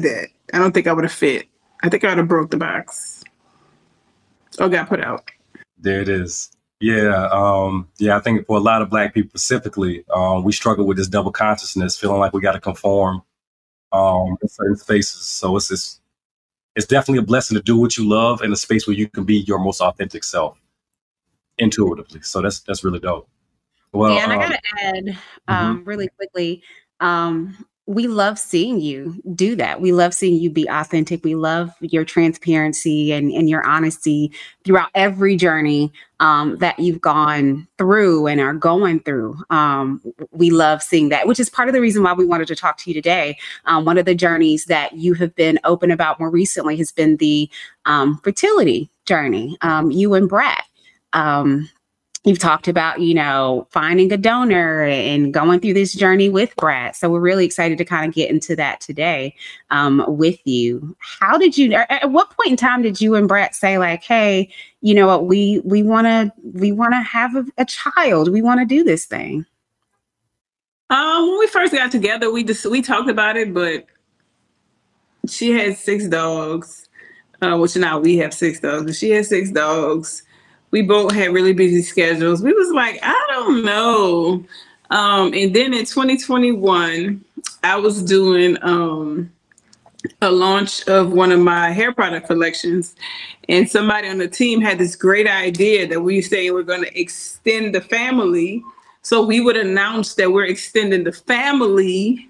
that. 0.03 0.29
I 0.53 0.59
don't 0.59 0.73
think 0.73 0.87
I 0.87 0.93
would 0.93 1.05
have 1.05 1.13
fit 1.13 1.49
I 1.83 1.89
think 1.89 2.05
I 2.05 2.09
would 2.09 2.19
have 2.19 2.29
broke 2.29 2.51
the 2.51 2.57
box 2.57 3.23
or 4.59 4.69
got 4.69 4.89
put 4.89 5.01
out. 5.01 5.31
There 5.79 6.01
it 6.01 6.09
is. 6.09 6.51
Yeah, 6.81 7.29
um, 7.33 7.89
yeah. 7.99 8.17
I 8.17 8.21
think 8.21 8.47
for 8.47 8.57
a 8.57 8.61
lot 8.61 8.83
of 8.83 8.91
Black 8.91 9.15
people 9.15 9.31
specifically, 9.31 10.05
um, 10.15 10.45
we 10.45 10.53
struggle 10.53 10.87
with 10.87 10.97
this 10.97 11.09
double 11.09 11.33
consciousness, 11.33 11.99
feeling 11.99 12.21
like 12.21 12.33
we 12.33 12.41
got 12.41 12.53
to 12.53 12.61
conform 12.61 13.23
um, 13.93 14.37
in 14.43 14.49
certain 14.49 14.77
spaces. 14.77 15.23
So 15.23 15.57
it's 15.57 15.69
just, 15.69 16.01
it's 16.75 16.87
definitely 16.87 17.21
a 17.21 17.27
blessing 17.27 17.57
to 17.57 17.63
do 17.63 17.79
what 17.79 17.97
you 17.97 18.07
love 18.07 18.43
in 18.43 18.53
a 18.53 18.57
space 18.57 18.87
where 18.87 18.97
you 18.97 19.09
can 19.09 19.25
be 19.25 19.37
your 19.37 19.59
most 19.59 19.81
authentic 19.81 20.25
self, 20.25 20.61
intuitively. 21.57 22.21
So 22.23 22.43
that's 22.43 22.61
that's 22.61 22.85
really 22.85 22.99
dope. 22.99 23.29
Well, 23.93 24.15
yeah, 24.15 24.25
and 24.25 24.33
um, 24.33 24.39
I 24.39 24.43
gotta 24.43 24.61
add 24.83 25.19
um, 25.49 25.79
mm-hmm. 25.79 25.89
really 25.89 26.09
quickly. 26.09 26.63
Um, 27.01 27.65
we 27.87 28.09
love 28.09 28.37
seeing 28.37 28.81
you 28.81 29.23
do 29.35 29.55
that. 29.55 29.81
We 29.81 29.93
love 29.93 30.13
seeing 30.13 30.41
you 30.41 30.51
be 30.51 30.67
authentic. 30.69 31.25
We 31.25 31.37
love 31.37 31.71
your 31.81 32.05
transparency 32.05 33.13
and, 33.13 33.31
and 33.31 33.49
your 33.49 33.65
honesty 33.65 34.33
throughout 34.65 34.91
every 34.97 35.37
journey 35.37 35.93
um, 36.19 36.57
that 36.59 36.79
you've 36.81 37.01
gone 37.01 37.69
through 37.79 38.27
and 38.27 38.41
are 38.41 38.55
going 38.55 39.01
through. 39.01 39.37
Um, 39.51 40.03
we 40.33 40.51
love 40.51 40.83
seeing 40.83 41.11
that, 41.11 41.29
which 41.29 41.39
is 41.39 41.49
part 41.49 41.69
of 41.69 41.75
the 41.75 41.81
reason 41.81 42.03
why 42.03 42.13
we 42.13 42.27
wanted 42.27 42.49
to 42.49 42.57
talk 42.57 42.77
to 42.79 42.91
you 42.91 42.95
today. 42.95 43.39
Um, 43.67 43.85
one 43.85 43.99
of 43.99 44.05
the 44.05 44.17
journeys 44.17 44.65
that 44.65 44.95
you 44.95 45.15
have 45.15 45.35
been 45.37 45.61
open 45.63 45.93
about 45.93 46.19
more 46.19 46.31
recently 46.31 46.77
has 46.79 46.91
been 46.91 47.19
the 47.19 47.49
um, 47.85 48.19
fertility 48.25 48.91
journey, 49.05 49.57
um, 49.61 49.93
you 49.93 50.15
and 50.15 50.29
Brat. 50.29 50.65
Um, 51.13 51.71
you've 52.27 52.39
talked 52.41 52.67
about, 52.67 53.01
you 53.01 53.15
know, 53.15 53.69
finding 53.71 54.13
a 54.13 54.17
donor 54.17 54.83
and 54.83 55.33
going 55.33 55.61
through 55.61 55.75
this 55.75 55.95
journey 55.95 56.29
with 56.29 56.55
Brat. 56.57 56.97
So 56.97 57.09
we're 57.09 57.21
really 57.21 57.47
excited 57.47 57.79
to 57.79 57.85
kind 57.85 58.09
of 58.09 58.15
get 58.15 58.29
into 58.29 58.57
that 58.57 58.81
today 58.81 59.35
um, 59.71 60.05
with 60.09 60.45
you. 60.45 60.97
How 60.99 61.39
did 61.39 61.57
you? 61.57 61.73
At 61.73 62.11
what 62.11 62.31
point 62.31 62.51
in 62.51 62.57
time 62.57 62.83
did 62.83 63.01
you 63.01 63.15
and 63.15 63.29
Brat 63.29 63.55
say 63.55 63.79
like, 63.79 64.03
"Hey, 64.03 64.51
you 64.81 64.93
know 64.93 65.07
what? 65.07 65.27
We 65.27 65.63
we 65.65 65.83
want 65.83 66.07
to 66.07 66.33
we 66.53 66.73
want 66.73 66.93
to 66.95 67.01
have 67.01 67.37
a, 67.37 67.47
a 67.59 67.65
child. 67.65 68.31
We 68.31 68.43
want 68.43 68.61
to 68.61 68.67
do 68.67 68.83
this 68.83 69.07
thing." 69.07 69.47
Um, 70.91 71.29
when 71.29 71.39
we 71.39 71.47
first 71.47 71.73
got 71.73 71.93
together, 71.93 72.33
we 72.33 72.43
just 72.43 72.67
we 72.67 72.83
talked 72.83 73.09
about 73.09 73.37
it, 73.37 73.55
but 73.55 73.87
she 75.29 75.53
had 75.53 75.77
six 75.77 76.09
dogs, 76.09 76.89
uh, 77.41 77.57
which 77.57 77.77
now 77.77 78.01
we 78.01 78.17
have 78.19 78.35
six 78.35 78.59
dogs, 78.61 78.85
but 78.85 78.97
she 78.97 79.11
had 79.11 79.27
six 79.27 79.51
dogs 79.51 80.25
we 80.71 80.83
both 80.83 81.13
had 81.13 81.33
really 81.33 81.53
busy 81.53 81.83
schedules. 81.83 82.43
We 82.43 82.53
was 82.53 82.71
like, 82.73 82.99
I 83.03 83.27
don't 83.31 83.65
know. 83.65 84.45
Um, 84.91 85.33
and 85.35 85.55
then 85.55 85.75
in 85.75 85.85
2021, 85.85 87.25
I 87.63 87.77
was 87.77 88.03
doing 88.03 88.57
um, 88.63 89.33
a 90.23 90.31
launch 90.31 90.87
of 90.89 91.13
one 91.13 91.33
of 91.33 91.41
my 91.41 91.71
hair 91.71 91.93
product 91.93 92.27
collections, 92.27 92.95
and 93.49 93.69
somebody 93.69 94.09
on 94.09 94.19
the 94.19 94.29
team 94.29 94.61
had 94.61 94.79
this 94.79 94.95
great 94.97 95.29
idea 95.29 95.87
that 95.89 96.01
we 96.01 96.21
say 96.21 96.51
we're 96.51 96.63
going 96.63 96.85
to 96.85 97.01
extend 97.01 97.75
the 97.75 97.81
family. 97.81 98.63
So 99.03 99.25
we 99.25 99.41
would 99.41 99.57
announce 99.57 100.15
that 100.15 100.33
we're 100.33 100.47
extending 100.47 101.05
the 101.05 101.13
family 101.13 102.29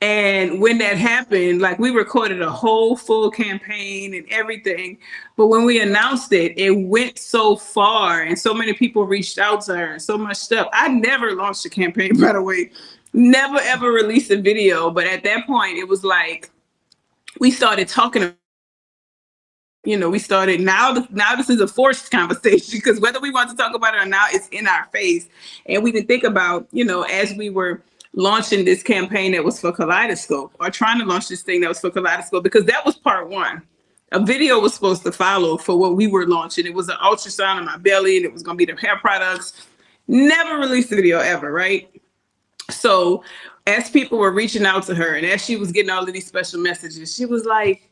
and 0.00 0.60
when 0.60 0.78
that 0.78 0.96
happened, 0.96 1.60
like 1.60 1.78
we 1.78 1.90
recorded 1.90 2.40
a 2.40 2.50
whole 2.50 2.96
full 2.96 3.30
campaign 3.30 4.14
and 4.14 4.26
everything. 4.30 4.96
But 5.36 5.48
when 5.48 5.64
we 5.64 5.80
announced 5.80 6.32
it, 6.32 6.58
it 6.58 6.70
went 6.70 7.18
so 7.18 7.56
far 7.56 8.22
and 8.22 8.38
so 8.38 8.54
many 8.54 8.72
people 8.72 9.06
reached 9.06 9.38
out 9.38 9.60
to 9.62 9.76
her 9.76 9.92
and 9.92 10.02
so 10.02 10.16
much 10.16 10.38
stuff. 10.38 10.68
I 10.72 10.88
never 10.88 11.34
launched 11.34 11.66
a 11.66 11.70
campaign, 11.70 12.18
by 12.20 12.32
the 12.32 12.42
way, 12.42 12.70
never 13.12 13.58
ever 13.60 13.92
released 13.92 14.30
a 14.30 14.40
video. 14.40 14.90
But 14.90 15.06
at 15.06 15.22
that 15.24 15.46
point, 15.46 15.76
it 15.76 15.88
was 15.88 16.02
like 16.02 16.50
we 17.38 17.50
started 17.50 17.88
talking 17.88 18.34
you 19.84 19.96
know, 19.96 20.10
we 20.10 20.18
started 20.18 20.60
now. 20.60 21.06
Now 21.10 21.36
this 21.36 21.48
is 21.48 21.60
a 21.60 21.66
forced 21.66 22.10
conversation 22.12 22.78
because 22.78 23.00
whether 23.00 23.20
we 23.20 23.30
want 23.30 23.50
to 23.50 23.56
talk 23.56 23.74
about 23.74 23.94
it 23.94 24.02
or 24.02 24.06
not, 24.06 24.34
it's 24.34 24.48
in 24.48 24.66
our 24.66 24.84
face, 24.92 25.28
and 25.66 25.82
we 25.82 25.92
can 25.92 26.06
think 26.06 26.24
about, 26.24 26.66
you 26.70 26.84
know, 26.84 27.02
as 27.02 27.32
we 27.34 27.50
were 27.50 27.82
launching 28.12 28.64
this 28.64 28.82
campaign 28.82 29.32
that 29.32 29.44
was 29.44 29.60
for 29.60 29.72
Kaleidoscope 29.72 30.54
or 30.58 30.70
trying 30.70 30.98
to 30.98 31.04
launch 31.04 31.28
this 31.28 31.42
thing 31.42 31.60
that 31.60 31.68
was 31.68 31.80
for 31.80 31.90
Kaleidoscope 31.90 32.42
because 32.42 32.64
that 32.64 32.84
was 32.84 32.96
part 32.96 33.28
one. 33.28 33.62
A 34.12 34.24
video 34.24 34.58
was 34.58 34.74
supposed 34.74 35.04
to 35.04 35.12
follow 35.12 35.56
for 35.56 35.78
what 35.78 35.94
we 35.94 36.08
were 36.08 36.26
launching. 36.26 36.66
It 36.66 36.74
was 36.74 36.88
an 36.88 36.96
ultrasound 36.96 37.60
of 37.60 37.64
my 37.66 37.76
belly 37.76 38.16
and 38.16 38.26
it 38.26 38.32
was 38.32 38.42
going 38.42 38.58
to 38.58 38.66
be 38.66 38.70
the 38.70 38.78
hair 38.80 38.98
products. 38.98 39.68
Never 40.08 40.58
released 40.58 40.90
the 40.90 40.96
video 40.96 41.20
ever, 41.20 41.52
right? 41.52 41.88
So, 42.70 43.22
as 43.66 43.90
people 43.90 44.18
were 44.18 44.32
reaching 44.32 44.66
out 44.66 44.84
to 44.84 44.94
her 44.94 45.14
and 45.14 45.24
as 45.26 45.44
she 45.44 45.56
was 45.56 45.70
getting 45.70 45.90
all 45.90 46.02
of 46.02 46.12
these 46.12 46.26
special 46.26 46.60
messages, 46.60 47.14
she 47.14 47.26
was 47.26 47.44
like, 47.44 47.88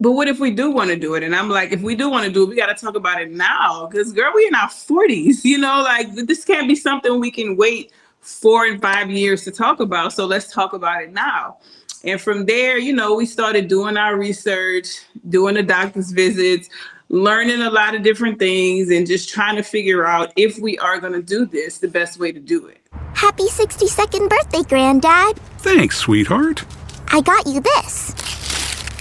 but 0.00 0.12
what 0.12 0.26
if 0.26 0.40
we 0.40 0.50
do 0.50 0.70
want 0.70 0.90
to 0.90 0.96
do 0.96 1.14
it? 1.14 1.22
And 1.22 1.34
I'm 1.34 1.48
like, 1.48 1.70
if 1.70 1.80
we 1.80 1.94
do 1.94 2.10
want 2.10 2.26
to 2.26 2.32
do 2.32 2.42
it, 2.42 2.48
we 2.48 2.56
got 2.56 2.76
to 2.76 2.84
talk 2.84 2.96
about 2.96 3.22
it 3.22 3.30
now. 3.30 3.86
Because, 3.86 4.12
girl, 4.12 4.32
we 4.34 4.46
in 4.48 4.54
our 4.54 4.68
40s, 4.68 5.44
you 5.44 5.58
know, 5.58 5.80
like 5.80 6.12
this 6.12 6.44
can't 6.44 6.66
be 6.66 6.74
something 6.74 7.20
we 7.20 7.30
can 7.30 7.56
wait 7.56 7.92
four 8.22 8.64
and 8.66 8.80
five 8.80 9.10
years 9.10 9.44
to 9.44 9.50
talk 9.50 9.80
about. 9.80 10.12
So 10.12 10.24
let's 10.24 10.50
talk 10.50 10.72
about 10.72 11.02
it 11.02 11.12
now. 11.12 11.58
And 12.04 12.20
from 12.20 12.46
there, 12.46 12.78
you 12.78 12.92
know, 12.92 13.14
we 13.14 13.26
started 13.26 13.68
doing 13.68 13.96
our 13.96 14.16
research, 14.16 14.86
doing 15.28 15.54
the 15.54 15.62
doctor's 15.62 16.10
visits, 16.10 16.68
learning 17.08 17.60
a 17.60 17.70
lot 17.70 17.94
of 17.94 18.02
different 18.02 18.38
things, 18.38 18.90
and 18.90 19.06
just 19.06 19.28
trying 19.28 19.56
to 19.56 19.62
figure 19.62 20.04
out 20.04 20.32
if 20.36 20.58
we 20.58 20.78
are 20.78 20.98
going 20.98 21.12
to 21.12 21.22
do 21.22 21.44
this, 21.46 21.78
the 21.78 21.88
best 21.88 22.18
way 22.18 22.32
to 22.32 22.40
do 22.40 22.66
it. 22.66 22.80
Happy 23.14 23.44
62nd 23.44 24.28
birthday, 24.28 24.62
Granddad. 24.62 25.36
Thanks, 25.58 25.98
sweetheart. 25.98 26.64
I 27.08 27.20
got 27.20 27.46
you 27.46 27.60
this. 27.60 28.14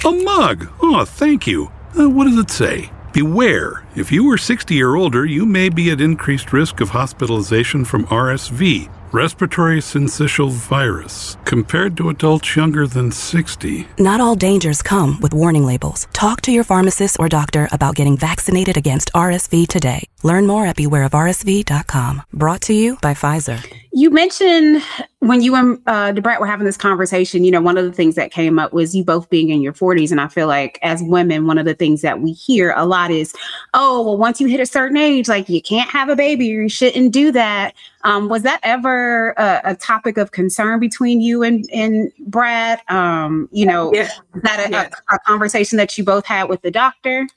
A 0.04 0.12
mug. 0.12 0.68
Oh, 0.82 1.06
thank 1.06 1.48
you. 1.48 1.72
Uh, 1.98 2.10
what 2.10 2.26
does 2.26 2.38
it 2.38 2.52
say? 2.52 2.92
Beware, 3.14 3.84
if 3.96 4.12
you 4.12 4.30
are 4.32 4.38
60 4.38 4.82
or 4.82 4.96
older, 4.96 5.26
you 5.26 5.46
may 5.46 5.70
be 5.70 5.92
at 5.92 6.02
increased 6.02 6.54
risk 6.54 6.82
of 6.82 6.90
hospitalization 6.90 7.84
from 7.84 8.06
RSV 8.06 8.90
respiratory 9.12 9.80
syncytial 9.80 10.50
virus 10.52 11.38
compared 11.46 11.98
to 11.98 12.10
adults 12.10 12.56
younger 12.56 12.88
than 12.88 13.12
60. 13.12 13.88
Not 14.00 14.22
all 14.22 14.36
dangers 14.36 14.82
come 14.82 15.20
with 15.22 15.34
warning 15.34 15.66
labels. 15.66 16.08
Talk 16.14 16.42
to 16.42 16.52
your 16.52 16.64
pharmacist 16.64 17.20
or 17.20 17.28
doctor 17.30 17.68
about 17.72 17.96
getting 17.96 18.18
vaccinated 18.18 18.78
against 18.78 19.12
RSV 19.14 19.68
today. 19.68 20.08
Learn 20.24 20.48
more 20.48 20.66
at 20.66 20.78
bewareofrsv.com. 20.78 22.22
Brought 22.34 22.62
to 22.62 22.74
you 22.74 22.98
by 23.02 23.14
Pfizer. 23.14 23.66
You 23.94 24.10
mentioned 24.10 24.82
when 25.20 25.42
you 25.42 25.54
and 25.56 25.82
uh, 25.86 26.14
Da 26.14 26.22
Brat 26.22 26.40
were 26.40 26.48
having 26.48 26.66
this 26.66 26.78
conversation, 26.78 27.44
you 27.44 27.52
know, 27.52 27.60
one 27.60 27.78
of 27.78 27.84
the 27.84 27.92
things 27.92 28.16
that 28.16 28.32
came 28.32 28.58
up 28.58 28.72
was 28.72 28.96
you 28.96 29.04
both 29.04 29.30
being 29.30 29.50
in 29.50 29.62
your 29.62 29.74
40s. 29.74 30.12
And 30.12 30.22
I 30.22 30.30
feel 30.30 30.48
like 30.48 30.80
as 30.82 31.04
women, 31.04 31.46
one 31.46 31.58
of 31.58 31.66
the 31.66 31.74
things 31.74 32.02
that 32.02 32.22
we 32.22 32.32
hear 32.32 32.74
a 32.78 32.86
lot 32.86 33.12
is, 33.12 33.34
oh, 33.74 34.02
well, 34.02 34.18
once 34.18 34.40
you 34.40 34.48
hit 34.48 34.62
a 34.62 34.66
certain 34.66 34.96
age, 34.98 35.28
like 35.28 35.50
you 35.50 35.62
can't 35.62 35.90
have 35.90 36.08
a 36.08 36.16
baby 36.16 36.56
or 36.56 36.62
you 36.62 36.70
shouldn't 36.70 37.12
do 37.12 37.32
that. 37.34 37.74
Um, 38.04 38.30
was 38.30 38.44
that 38.44 38.60
ever 38.64 39.32
a, 39.32 39.62
a, 39.66 39.76
topic 39.76 40.18
of 40.18 40.32
concern 40.32 40.80
between 40.80 41.22
you 41.22 41.44
and, 41.44 41.70
and 41.72 42.12
Brat? 42.20 42.90
Um, 42.90 43.48
you 43.52 43.66
know, 43.66 43.94
yeah. 43.94 44.10
is 44.36 44.42
that 44.44 44.68
a, 44.68 44.72
yeah. 44.72 44.90
a, 45.12 45.16
a 45.16 45.20
conversation 45.20 45.78
that 45.78 45.98
you 45.98 46.04
both 46.04 46.26
had 46.26 46.50
with 46.50 46.62
the 46.62 46.72
doctor? 46.72 47.28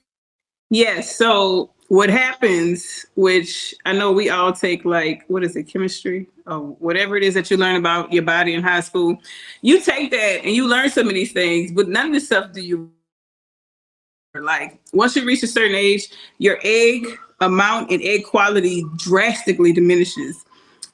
Yes. 0.71 1.17
So 1.17 1.71
what 1.89 2.11
happens, 2.11 3.07
which 3.15 3.75
I 3.85 3.93
know 3.93 4.11
we 4.11 4.31
all 4.31 4.53
take 4.53 4.85
like, 4.85 5.25
what 5.29 5.45
is 5.45 5.55
it, 5.55 5.65
chemistry 5.65 6.27
or 6.47 6.59
whatever 6.59 7.17
it 7.17 7.23
is 7.23 7.35
that 7.35 7.51
you 7.51 7.57
learn 7.57 7.77
about 7.77 8.13
your 8.13 8.23
body 8.23 8.55
in 8.55 8.63
high 8.63 8.81
school, 8.81 9.19
you 9.63 9.81
take 9.81 10.11
that 10.11 10.41
and 10.45 10.55
you 10.55 10.67
learn 10.67 10.91
some 10.91 11.09
of 11.09 11.15
these 11.15 11.33
things, 11.33 11.73
but 11.73 11.89
none 11.89 12.07
of 12.07 12.13
this 12.13 12.27
stuff 12.27 12.53
do 12.53 12.61
you 12.61 12.91
like. 14.35 14.81
Once 14.93 15.15
you 15.15 15.25
reach 15.25 15.43
a 15.43 15.47
certain 15.47 15.77
age, 15.77 16.09
your 16.39 16.59
egg 16.65 17.07
amount 17.41 17.91
and 17.91 18.03
egg 18.03 18.25
quality 18.25 18.85
drastically 18.97 19.73
diminishes. 19.73 20.45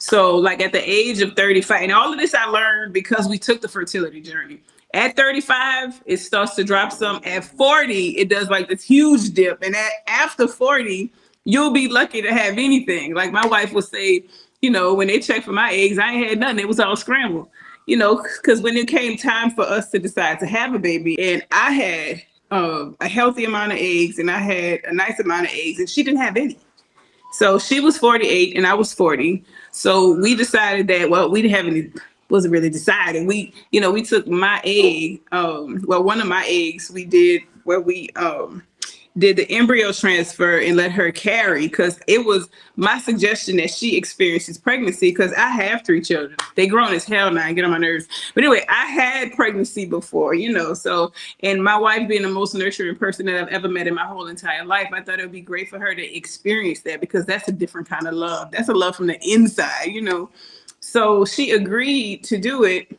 So, 0.00 0.34
like 0.34 0.62
at 0.62 0.72
the 0.72 0.90
age 0.90 1.20
of 1.20 1.34
35, 1.34 1.82
and 1.82 1.92
all 1.92 2.10
of 2.10 2.18
this 2.18 2.34
I 2.34 2.46
learned 2.46 2.94
because 2.94 3.28
we 3.28 3.38
took 3.38 3.60
the 3.60 3.68
fertility 3.68 4.22
journey. 4.22 4.62
At 4.94 5.14
35, 5.14 6.02
it 6.06 6.16
starts 6.16 6.54
to 6.54 6.64
drop 6.64 6.90
some. 6.90 7.20
At 7.22 7.44
40, 7.44 8.16
it 8.16 8.30
does 8.30 8.48
like 8.48 8.70
this 8.70 8.82
huge 8.82 9.34
dip. 9.34 9.62
And 9.62 9.76
at 9.76 9.92
after 10.06 10.48
40, 10.48 11.12
you'll 11.44 11.70
be 11.72 11.86
lucky 11.86 12.22
to 12.22 12.32
have 12.32 12.54
anything. 12.54 13.14
Like 13.14 13.30
my 13.30 13.46
wife 13.46 13.74
would 13.74 13.84
say, 13.84 14.24
you 14.62 14.70
know, 14.70 14.94
when 14.94 15.08
they 15.08 15.20
checked 15.20 15.44
for 15.44 15.52
my 15.52 15.70
eggs, 15.70 15.98
I 15.98 16.12
ain't 16.12 16.28
had 16.30 16.40
nothing. 16.40 16.60
It 16.60 16.68
was 16.68 16.80
all 16.80 16.96
scrambled. 16.96 17.48
You 17.86 17.98
know, 17.98 18.24
because 18.40 18.62
when 18.62 18.78
it 18.78 18.88
came 18.88 19.18
time 19.18 19.50
for 19.50 19.62
us 19.62 19.90
to 19.90 19.98
decide 19.98 20.40
to 20.40 20.46
have 20.46 20.72
a 20.74 20.78
baby, 20.78 21.20
and 21.20 21.44
I 21.52 21.72
had 21.72 22.22
uh, 22.50 22.90
a 23.00 23.08
healthy 23.08 23.44
amount 23.44 23.72
of 23.72 23.78
eggs 23.78 24.18
and 24.18 24.30
I 24.30 24.38
had 24.38 24.80
a 24.84 24.94
nice 24.94 25.20
amount 25.20 25.46
of 25.46 25.52
eggs, 25.52 25.78
and 25.78 25.90
she 25.90 26.02
didn't 26.02 26.20
have 26.20 26.38
any. 26.38 26.58
So 27.32 27.58
she 27.58 27.80
was 27.80 27.98
48 27.98 28.56
and 28.56 28.66
I 28.66 28.74
was 28.74 28.92
40. 28.92 29.44
So 29.70 30.12
we 30.20 30.34
decided 30.34 30.88
that, 30.88 31.10
well, 31.10 31.30
we 31.30 31.42
didn't 31.42 31.56
have 31.56 31.66
any 31.66 31.90
wasn't 32.28 32.52
really 32.52 32.70
decided. 32.70 33.26
We, 33.26 33.52
you 33.72 33.80
know, 33.80 33.90
we 33.90 34.02
took 34.02 34.26
my 34.28 34.60
egg, 34.64 35.20
um, 35.32 35.84
well, 35.86 36.04
one 36.04 36.20
of 36.20 36.28
my 36.28 36.44
eggs 36.46 36.90
we 36.90 37.04
did 37.04 37.42
where 37.64 37.80
we 37.80 38.08
um 38.16 38.62
did 39.20 39.36
the 39.36 39.48
embryo 39.50 39.92
transfer 39.92 40.58
and 40.58 40.76
let 40.76 40.90
her 40.90 41.12
carry 41.12 41.68
because 41.68 42.00
it 42.06 42.24
was 42.24 42.48
my 42.76 42.98
suggestion 42.98 43.58
that 43.58 43.70
she 43.70 43.96
experiences 43.96 44.56
pregnancy 44.56 45.10
because 45.10 45.32
I 45.34 45.48
have 45.48 45.84
three 45.84 46.00
children. 46.00 46.36
They 46.56 46.66
grown 46.66 46.92
as 46.94 47.04
hell 47.04 47.30
now 47.30 47.42
and 47.42 47.54
get 47.54 47.64
on 47.66 47.70
my 47.70 47.78
nerves. 47.78 48.08
But 48.34 48.44
anyway, 48.44 48.64
I 48.68 48.86
had 48.86 49.32
pregnancy 49.34 49.84
before, 49.84 50.34
you 50.34 50.50
know. 50.50 50.72
So 50.72 51.12
and 51.40 51.62
my 51.62 51.76
wife 51.76 52.08
being 52.08 52.22
the 52.22 52.28
most 52.28 52.54
nurturing 52.54 52.96
person 52.96 53.26
that 53.26 53.36
I've 53.36 53.48
ever 53.48 53.68
met 53.68 53.86
in 53.86 53.94
my 53.94 54.06
whole 54.06 54.26
entire 54.26 54.64
life, 54.64 54.88
I 54.92 55.02
thought 55.02 55.20
it 55.20 55.22
would 55.22 55.32
be 55.32 55.42
great 55.42 55.68
for 55.68 55.78
her 55.78 55.94
to 55.94 56.16
experience 56.16 56.80
that 56.80 57.00
because 57.00 57.26
that's 57.26 57.46
a 57.48 57.52
different 57.52 57.88
kind 57.88 58.06
of 58.06 58.14
love. 58.14 58.50
That's 58.50 58.70
a 58.70 58.74
love 58.74 58.96
from 58.96 59.06
the 59.06 59.20
inside, 59.22 59.88
you 59.88 60.00
know. 60.00 60.30
So 60.80 61.26
she 61.26 61.50
agreed 61.50 62.24
to 62.24 62.38
do 62.38 62.64
it. 62.64 62.98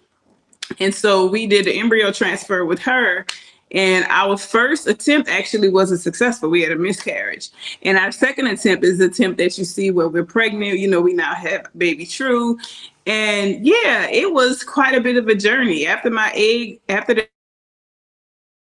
And 0.80 0.94
so 0.94 1.26
we 1.26 1.48
did 1.48 1.66
the 1.66 1.74
embryo 1.74 2.12
transfer 2.12 2.64
with 2.64 2.80
her 2.80 3.26
and 3.72 4.06
our 4.10 4.38
first 4.38 4.88
attempt 4.88 5.30
actually 5.30 5.70
wasn't 5.70 6.02
successful. 6.02 6.50
We 6.50 6.62
had 6.62 6.74
a 6.74 6.76
miscarriage. 6.76 7.50
And 7.84 7.98
our 7.98 8.12
second 8.12 8.48
attempt 8.48 8.84
is 8.84 8.98
the 8.98 9.06
attempt 9.06 9.38
that 9.38 9.58
you 9.58 9.64
see 9.64 9.92
where 9.92 10.10
we're 10.10 10.26
pregnant. 10.26 10.80
You 10.80 10.90
know, 10.90 11.02
we 11.02 11.14
now 11.14 11.34
have 11.34 11.70
baby 11.78 12.06
True. 12.06 12.58
And 13.08 13.66
yeah, 13.66 14.08
it 14.10 14.34
was 14.34 14.64
quite 14.64 14.96
a 14.96 15.02
bit 15.02 15.18
of 15.18 15.28
a 15.28 15.36
journey. 15.36 15.88
After 15.88 16.10
my 16.10 16.32
egg, 16.36 16.82
after 16.90 17.14
the 17.14 17.28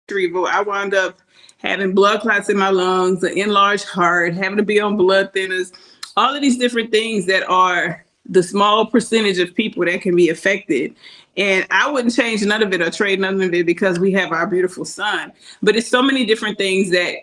retrieval, 0.08 0.46
I 0.46 0.60
wound 0.62 0.94
up 0.94 1.18
having 1.58 1.94
blood 1.94 2.20
clots 2.20 2.48
in 2.48 2.56
my 2.56 2.70
lungs, 2.70 3.22
an 3.22 3.36
enlarged 3.36 3.84
heart, 3.84 4.34
having 4.34 4.56
to 4.56 4.62
be 4.62 4.80
on 4.80 4.96
blood 4.96 5.32
thinners, 5.32 5.72
all 6.16 6.34
of 6.34 6.40
these 6.40 6.58
different 6.58 6.90
things 6.90 7.26
that 7.26 7.48
are 7.48 8.04
the 8.26 8.42
small 8.42 8.86
percentage 8.86 9.38
of 9.38 9.54
people 9.54 9.84
that 9.84 10.00
can 10.00 10.14
be 10.14 10.28
affected. 10.28 10.94
And 11.36 11.66
I 11.70 11.90
wouldn't 11.90 12.14
change 12.14 12.42
none 12.44 12.62
of 12.62 12.72
it 12.72 12.80
or 12.80 12.90
trade 12.90 13.20
none 13.20 13.40
of 13.40 13.54
it 13.54 13.66
because 13.66 13.98
we 13.98 14.12
have 14.12 14.32
our 14.32 14.46
beautiful 14.46 14.84
son. 14.84 15.32
But 15.62 15.76
it's 15.76 15.88
so 15.88 16.02
many 16.02 16.24
different 16.24 16.58
things 16.58 16.90
that 16.90 17.16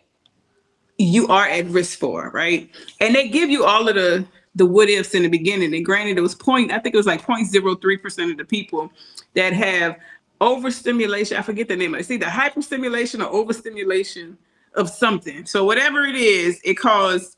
you 0.97 1.27
are 1.27 1.47
at 1.47 1.65
risk 1.67 1.99
for, 1.99 2.29
right? 2.31 2.69
And 2.99 3.15
they 3.15 3.29
give 3.29 3.49
you 3.49 3.63
all 3.65 3.87
of 3.87 3.95
the 3.95 4.25
the 4.55 4.65
what 4.65 4.89
ifs 4.89 5.15
in 5.15 5.23
the 5.23 5.29
beginning. 5.29 5.73
And 5.73 5.85
granted, 5.85 6.17
it 6.17 6.21
was 6.21 6.35
point, 6.35 6.71
I 6.71 6.79
think 6.79 6.93
it 6.93 6.97
was 6.97 7.07
like 7.07 7.23
0.03% 7.23 8.31
of 8.31 8.37
the 8.37 8.45
people 8.45 8.91
that 9.35 9.53
have 9.53 9.97
overstimulation. 10.41 11.37
I 11.37 11.41
forget 11.41 11.67
the 11.67 11.75
name 11.75 11.93
of 11.93 11.99
it. 11.99 12.01
It's 12.01 12.11
either 12.11 12.25
hyperstimulation 12.25 13.23
or 13.23 13.29
overstimulation 13.29 14.37
of 14.75 14.89
something. 14.89 15.45
So 15.45 15.65
whatever 15.65 16.03
it 16.05 16.15
is, 16.15 16.59
it 16.63 16.75
caused 16.75 17.37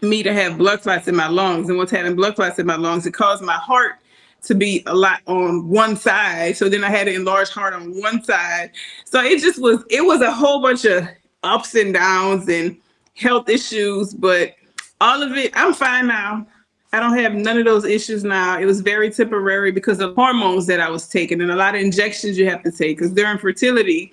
me 0.00 0.22
to 0.22 0.32
have 0.32 0.58
blood 0.58 0.80
clots 0.82 1.08
in 1.08 1.16
my 1.16 1.28
lungs. 1.28 1.68
And 1.68 1.78
what's 1.78 1.90
having 1.90 2.16
blood 2.16 2.36
clots 2.36 2.58
in 2.58 2.66
my 2.66 2.76
lungs, 2.76 3.06
it 3.06 3.12
caused 3.12 3.42
my 3.42 3.54
heart 3.54 3.96
to 4.42 4.54
be 4.54 4.82
a 4.86 4.94
lot 4.94 5.20
on 5.26 5.68
one 5.68 5.96
side. 5.96 6.56
So 6.56 6.68
then 6.68 6.82
I 6.82 6.90
had 6.90 7.08
an 7.08 7.14
enlarged 7.14 7.52
heart 7.52 7.74
on 7.74 8.00
one 8.00 8.22
side. 8.24 8.72
So 9.04 9.20
it 9.22 9.40
just 9.40 9.60
was, 9.60 9.84
it 9.90 10.04
was 10.04 10.20
a 10.20 10.32
whole 10.32 10.60
bunch 10.60 10.84
of 10.84 11.06
ups 11.42 11.74
and 11.74 11.94
downs 11.94 12.48
and 12.48 12.76
health 13.14 13.48
issues, 13.48 14.14
but 14.14 14.54
all 15.00 15.22
of 15.22 15.32
it, 15.32 15.52
I'm 15.54 15.74
fine 15.74 16.06
now. 16.06 16.46
I 16.92 17.00
don't 17.00 17.16
have 17.16 17.34
none 17.34 17.58
of 17.58 17.64
those 17.64 17.84
issues 17.84 18.22
now. 18.22 18.58
It 18.58 18.66
was 18.66 18.80
very 18.80 19.10
temporary 19.10 19.72
because 19.72 20.00
of 20.00 20.14
hormones 20.14 20.66
that 20.66 20.78
I 20.78 20.90
was 20.90 21.08
taking 21.08 21.40
and 21.40 21.50
a 21.50 21.56
lot 21.56 21.74
of 21.74 21.80
injections 21.80 22.36
you 22.36 22.48
have 22.50 22.62
to 22.64 22.70
take. 22.70 22.98
Because 22.98 23.12
during 23.12 23.38
fertility, 23.38 24.12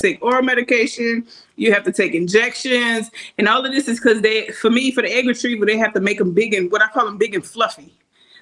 Take 0.00 0.22
oral 0.22 0.42
medication, 0.42 1.26
you 1.56 1.72
have 1.72 1.82
to 1.82 1.90
take 1.90 2.14
injections, 2.14 3.10
and 3.36 3.48
all 3.48 3.64
of 3.66 3.72
this 3.72 3.88
is 3.88 3.98
because 3.98 4.20
they, 4.22 4.46
for 4.48 4.70
me, 4.70 4.92
for 4.92 5.02
the 5.02 5.12
egg 5.12 5.26
retrieval, 5.26 5.66
they 5.66 5.76
have 5.76 5.92
to 5.92 6.00
make 6.00 6.18
them 6.18 6.32
big 6.32 6.54
and 6.54 6.70
what 6.70 6.80
I 6.80 6.86
call 6.88 7.04
them 7.06 7.18
big 7.18 7.34
and 7.34 7.44
fluffy. 7.44 7.92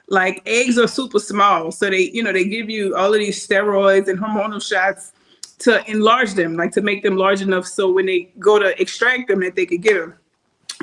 Like 0.09 0.43
eggs 0.45 0.79
are 0.79 0.87
super 0.87 1.19
small, 1.19 1.73
so 1.73 1.89
they, 1.89 2.11
you 2.11 2.23
know, 2.23 2.33
they 2.33 2.45
give 2.45 2.69
you 2.69 2.95
all 2.95 3.13
of 3.13 3.19
these 3.19 3.45
steroids 3.45 4.09
and 4.09 4.19
hormonal 4.19 4.63
shots 4.63 5.13
to 5.61 5.83
enlarge 5.91 6.35
them, 6.35 6.57
like 6.57 6.73
to 6.73 6.83
make 6.83 7.03
them 7.03 7.17
large 7.17 7.41
enough 7.41 7.67
so 7.67 7.91
when 7.91 8.05
they 8.05 8.31
go 8.39 8.59
to 8.59 8.79
extract 8.81 9.29
them, 9.29 9.41
that 9.41 9.57
they 9.57 9.65
could 9.65 9.81
get 9.81 9.95
them. 9.95 10.15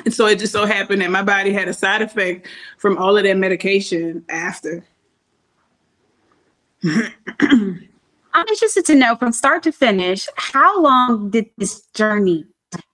And 0.04 0.12
so 0.12 0.26
it 0.26 0.40
just 0.40 0.52
so 0.52 0.66
happened 0.66 1.02
that 1.02 1.10
my 1.10 1.22
body 1.22 1.52
had 1.52 1.68
a 1.68 1.72
side 1.72 2.02
effect 2.02 2.48
from 2.78 2.98
all 2.98 3.16
of 3.16 3.22
that 3.22 3.36
medication 3.36 4.24
after. 4.28 4.84
I'm 8.34 8.46
interested 8.48 8.84
to 8.86 8.94
know 8.94 9.16
from 9.16 9.32
start 9.32 9.62
to 9.62 9.72
finish, 9.72 10.28
how 10.36 10.80
long 10.82 11.30
did 11.30 11.46
this 11.56 11.82
journey 11.94 12.44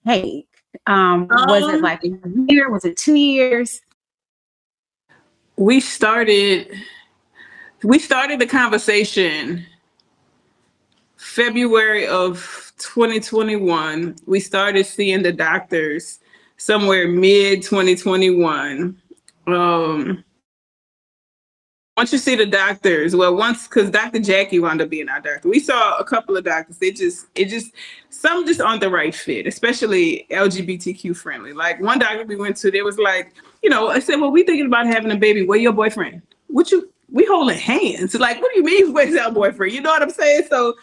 take? 0.05 0.47
Um, 0.87 1.27
was 1.29 1.63
it 1.67 1.75
Um, 1.75 1.81
like 1.81 2.03
a 2.03 2.09
year? 2.47 2.69
Was 2.69 2.85
it 2.85 2.97
two 2.97 3.15
years? 3.15 3.81
we 5.57 5.79
started 5.79 6.71
we 7.83 7.99
started 7.99 8.39
the 8.39 8.47
conversation 8.47 9.63
February 11.17 12.07
of 12.07 12.71
2021. 12.79 14.15
We 14.25 14.39
started 14.39 14.85
seeing 14.85 15.21
the 15.21 15.31
doctors 15.31 16.19
somewhere 16.57 17.07
mid 17.07 17.61
2021. 17.61 18.99
Um 19.47 20.23
once 21.97 22.13
you 22.13 22.17
see 22.17 22.35
the 22.35 22.45
doctors, 22.45 23.15
well, 23.15 23.35
once 23.35 23.67
because 23.67 23.89
Dr. 23.89 24.19
Jackie 24.19 24.59
wound 24.59 24.81
up 24.81 24.89
being 24.89 25.09
our 25.09 25.19
doctor. 25.19 25.49
We 25.49 25.59
saw 25.59 25.97
a 25.97 26.03
couple 26.03 26.37
of 26.37 26.45
doctors. 26.45 26.77
They 26.77 26.91
just, 26.91 27.27
it 27.35 27.45
just, 27.45 27.73
some 28.09 28.45
just 28.45 28.61
aren't 28.61 28.81
the 28.81 28.89
right 28.89 29.13
fit, 29.13 29.45
especially 29.45 30.25
LGBTQ 30.31 31.15
friendly. 31.17 31.53
Like 31.53 31.81
one 31.81 31.99
doctor 31.99 32.23
we 32.23 32.37
went 32.37 32.55
to, 32.57 32.71
they 32.71 32.81
was 32.81 32.97
like, 32.97 33.33
you 33.61 33.69
know, 33.69 33.89
I 33.89 33.99
said, 33.99 34.15
well, 34.15 34.31
we 34.31 34.43
thinking 34.43 34.67
about 34.67 34.87
having 34.87 35.11
a 35.11 35.17
baby. 35.17 35.45
Where 35.45 35.59
your 35.59 35.73
boyfriend? 35.73 36.21
What 36.47 36.71
you? 36.71 36.89
We 37.11 37.25
holding 37.25 37.57
hands. 37.57 38.15
Like, 38.15 38.41
what 38.41 38.53
do 38.53 38.59
you 38.59 38.63
mean? 38.63 38.93
Where's 38.93 39.15
our 39.17 39.31
boyfriend? 39.31 39.73
You 39.73 39.81
know 39.81 39.89
what 39.89 40.01
I'm 40.01 40.11
saying? 40.11 40.43
So 40.49 40.75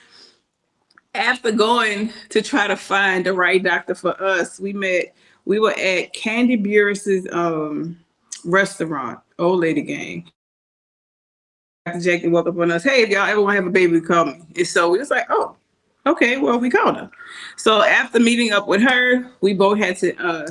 after 1.14 1.50
going 1.50 2.12
to 2.28 2.42
try 2.42 2.66
to 2.66 2.76
find 2.76 3.24
the 3.24 3.32
right 3.32 3.62
doctor 3.62 3.94
for 3.94 4.22
us, 4.22 4.60
we 4.60 4.74
met. 4.74 5.14
We 5.46 5.58
were 5.58 5.70
at 5.70 6.12
Kandi 6.12 6.62
Burruss's 6.62 7.26
um, 7.32 7.98
restaurant, 8.44 9.20
Old 9.38 9.60
Lady 9.60 9.80
Gang. 9.80 10.30
Dr. 11.88 12.00
Jackie 12.00 12.28
woke 12.28 12.46
up 12.46 12.58
on 12.58 12.70
us, 12.70 12.84
hey, 12.84 13.02
if 13.02 13.08
y'all 13.08 13.22
ever 13.22 13.40
want 13.40 13.52
to 13.52 13.56
have 13.56 13.66
a 13.66 13.70
baby, 13.70 14.00
call 14.00 14.26
me. 14.26 14.40
And 14.56 14.66
so 14.66 14.90
we 14.90 14.98
was 14.98 15.10
like, 15.10 15.26
oh, 15.30 15.56
okay, 16.06 16.36
well, 16.36 16.58
we 16.58 16.70
called 16.70 16.96
her. 16.96 17.10
So 17.56 17.82
after 17.82 18.20
meeting 18.20 18.52
up 18.52 18.68
with 18.68 18.82
her, 18.82 19.30
we 19.40 19.54
both 19.54 19.78
had 19.78 19.96
to, 19.98 20.14
uh, 20.16 20.48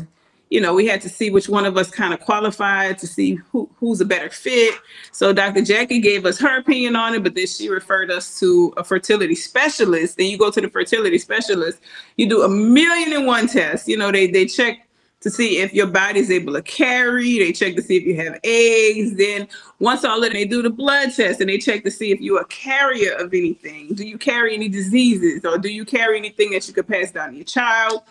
you 0.50 0.62
know, 0.62 0.74
we 0.74 0.88
had 0.88 1.02
to 1.02 1.10
see 1.10 1.30
which 1.30 1.48
one 1.48 1.66
of 1.66 1.78
us 1.78 1.92
kind 1.92 2.14
of 2.14 2.22
qualified 2.22 2.98
to 3.00 3.08
see 3.08 3.36
who, 3.36 3.70
who's 3.80 4.02
a 4.02 4.06
better 4.06 4.30
fit. 4.30 4.76
So 5.12 5.32
Dr. 5.32 5.62
Jackie 5.62 6.00
gave 6.00 6.26
us 6.26 6.40
her 6.40 6.58
opinion 6.58 6.96
on 6.96 7.14
it, 7.14 7.22
but 7.22 7.36
then 7.36 7.46
she 7.46 7.70
referred 7.70 8.10
us 8.10 8.40
to 8.40 8.74
a 8.78 8.84
fertility 8.84 9.36
specialist. 9.36 10.18
Then 10.18 10.28
you 10.28 10.38
go 10.38 10.50
to 10.50 10.62
the 10.62 10.70
fertility 10.70 11.20
specialist, 11.20 11.82
you 12.16 12.28
do 12.28 12.44
a 12.44 12.50
million 12.50 13.14
and 13.14 13.28
one 13.28 13.48
tests. 13.48 13.88
You 13.88 13.98
know, 13.98 14.12
they 14.12 14.28
they 14.28 14.46
check 14.46 14.87
to 15.22 15.30
see 15.30 15.58
if 15.60 15.74
your 15.74 15.88
body's 15.88 16.30
able 16.30 16.54
to 16.54 16.62
carry. 16.62 17.40
They 17.40 17.52
check 17.52 17.76
to 17.76 17.82
see 17.82 17.98
if 17.98 18.04
you 18.04 18.16
have 18.18 18.40
eggs. 18.44 19.16
Then 19.16 19.48
once 19.80 20.04
all 20.04 20.18
of 20.18 20.24
that, 20.24 20.34
they 20.34 20.46
do 20.46 20.62
the 20.62 20.70
blood 20.70 21.14
test 21.14 21.42
and 21.42 21.50
they 21.50 21.58
check 21.58 21.84
to 21.84 21.92
see 21.92 22.12
if 22.12 22.22
you're 22.22 22.42
a 22.42 22.46
carrier 22.46 23.14
of 23.14 23.34
anything. 23.34 23.94
Do 23.94 24.08
you 24.08 24.18
carry 24.18 24.54
any 24.54 24.70
diseases 24.70 25.44
or 25.44 25.58
do 25.58 25.70
you 25.70 25.86
carry 25.86 26.18
anything 26.18 26.52
that 26.52 26.68
you 26.68 26.74
could 26.74 26.88
pass 26.88 27.12
down 27.12 27.32
to 27.32 27.36
your 27.36 27.46
child? 27.46 28.04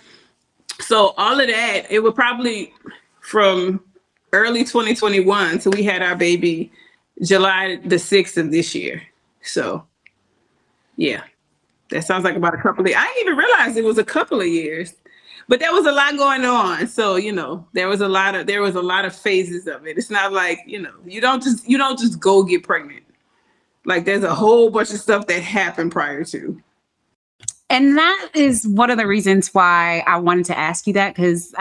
So 0.81 1.15
all 1.17 1.41
of 1.41 1.47
that, 1.47 1.87
it 1.91 2.03
would 2.03 2.15
probably 2.15 2.75
from 3.21 3.81
early 4.33 4.65
2021 4.65 5.61
so 5.61 5.71
we 5.71 5.83
had 5.83 6.03
our 6.03 6.15
baby 6.15 6.71
July 7.23 7.81
the 7.85 7.97
6th 7.97 8.37
of 8.37 8.51
this 8.51 8.75
year. 8.75 9.03
So 9.43 9.87
yeah, 10.97 11.23
that 11.91 12.05
sounds 12.05 12.25
like 12.25 12.37
about 12.37 12.55
a 12.55 12.59
couple 12.59 12.85
of, 12.85 12.93
I 12.95 13.07
didn't 13.15 13.23
even 13.23 13.39
realize 13.39 13.77
it 13.77 13.85
was 13.85 13.99
a 13.99 14.05
couple 14.05 14.41
of 14.41 14.49
years. 14.49 14.95
But 15.49 15.61
there 15.61 15.73
was 15.73 15.87
a 15.87 15.93
lot 15.93 16.17
going 16.17 16.45
on. 16.45 16.89
So, 16.89 17.17
you 17.17 17.33
know, 17.33 17.67
there 17.73 17.89
was 17.89 18.01
a 18.01 18.09
lot 18.09 18.35
of 18.35 18.47
there 18.47 18.63
was 18.63 18.75
a 18.75 18.83
lot 18.83 19.05
of 19.05 19.15
phases 19.15 19.67
of 19.67 19.87
it. 19.87 19.97
It's 19.97 20.11
not 20.11 20.33
like, 20.33 20.61
you 20.67 20.81
know, 20.81 20.95
you 21.05 21.21
don't 21.21 21.43
just 21.43 21.69
you 21.69 21.79
don't 21.79 21.99
just 21.99 22.19
go 22.19 22.43
get 22.43 22.63
pregnant. 22.63 23.05
Like 23.85 24.05
there's 24.05 24.25
a 24.25 24.35
whole 24.35 24.71
bunch 24.71 24.93
of 24.93 24.99
stuff 24.99 25.27
that 25.29 25.43
happened 25.43 25.93
prior 25.93 26.25
to. 26.25 26.61
And 27.69 27.97
that 27.99 28.31
is 28.35 28.67
one 28.67 28.91
of 28.91 28.99
the 28.99 29.07
reasons 29.07 29.53
why 29.53 30.03
I 30.07 30.19
wanted 30.19 30.47
to 30.47 30.59
ask 30.59 30.87
you 30.87 30.93
that 30.95 31.15
because 31.15 31.53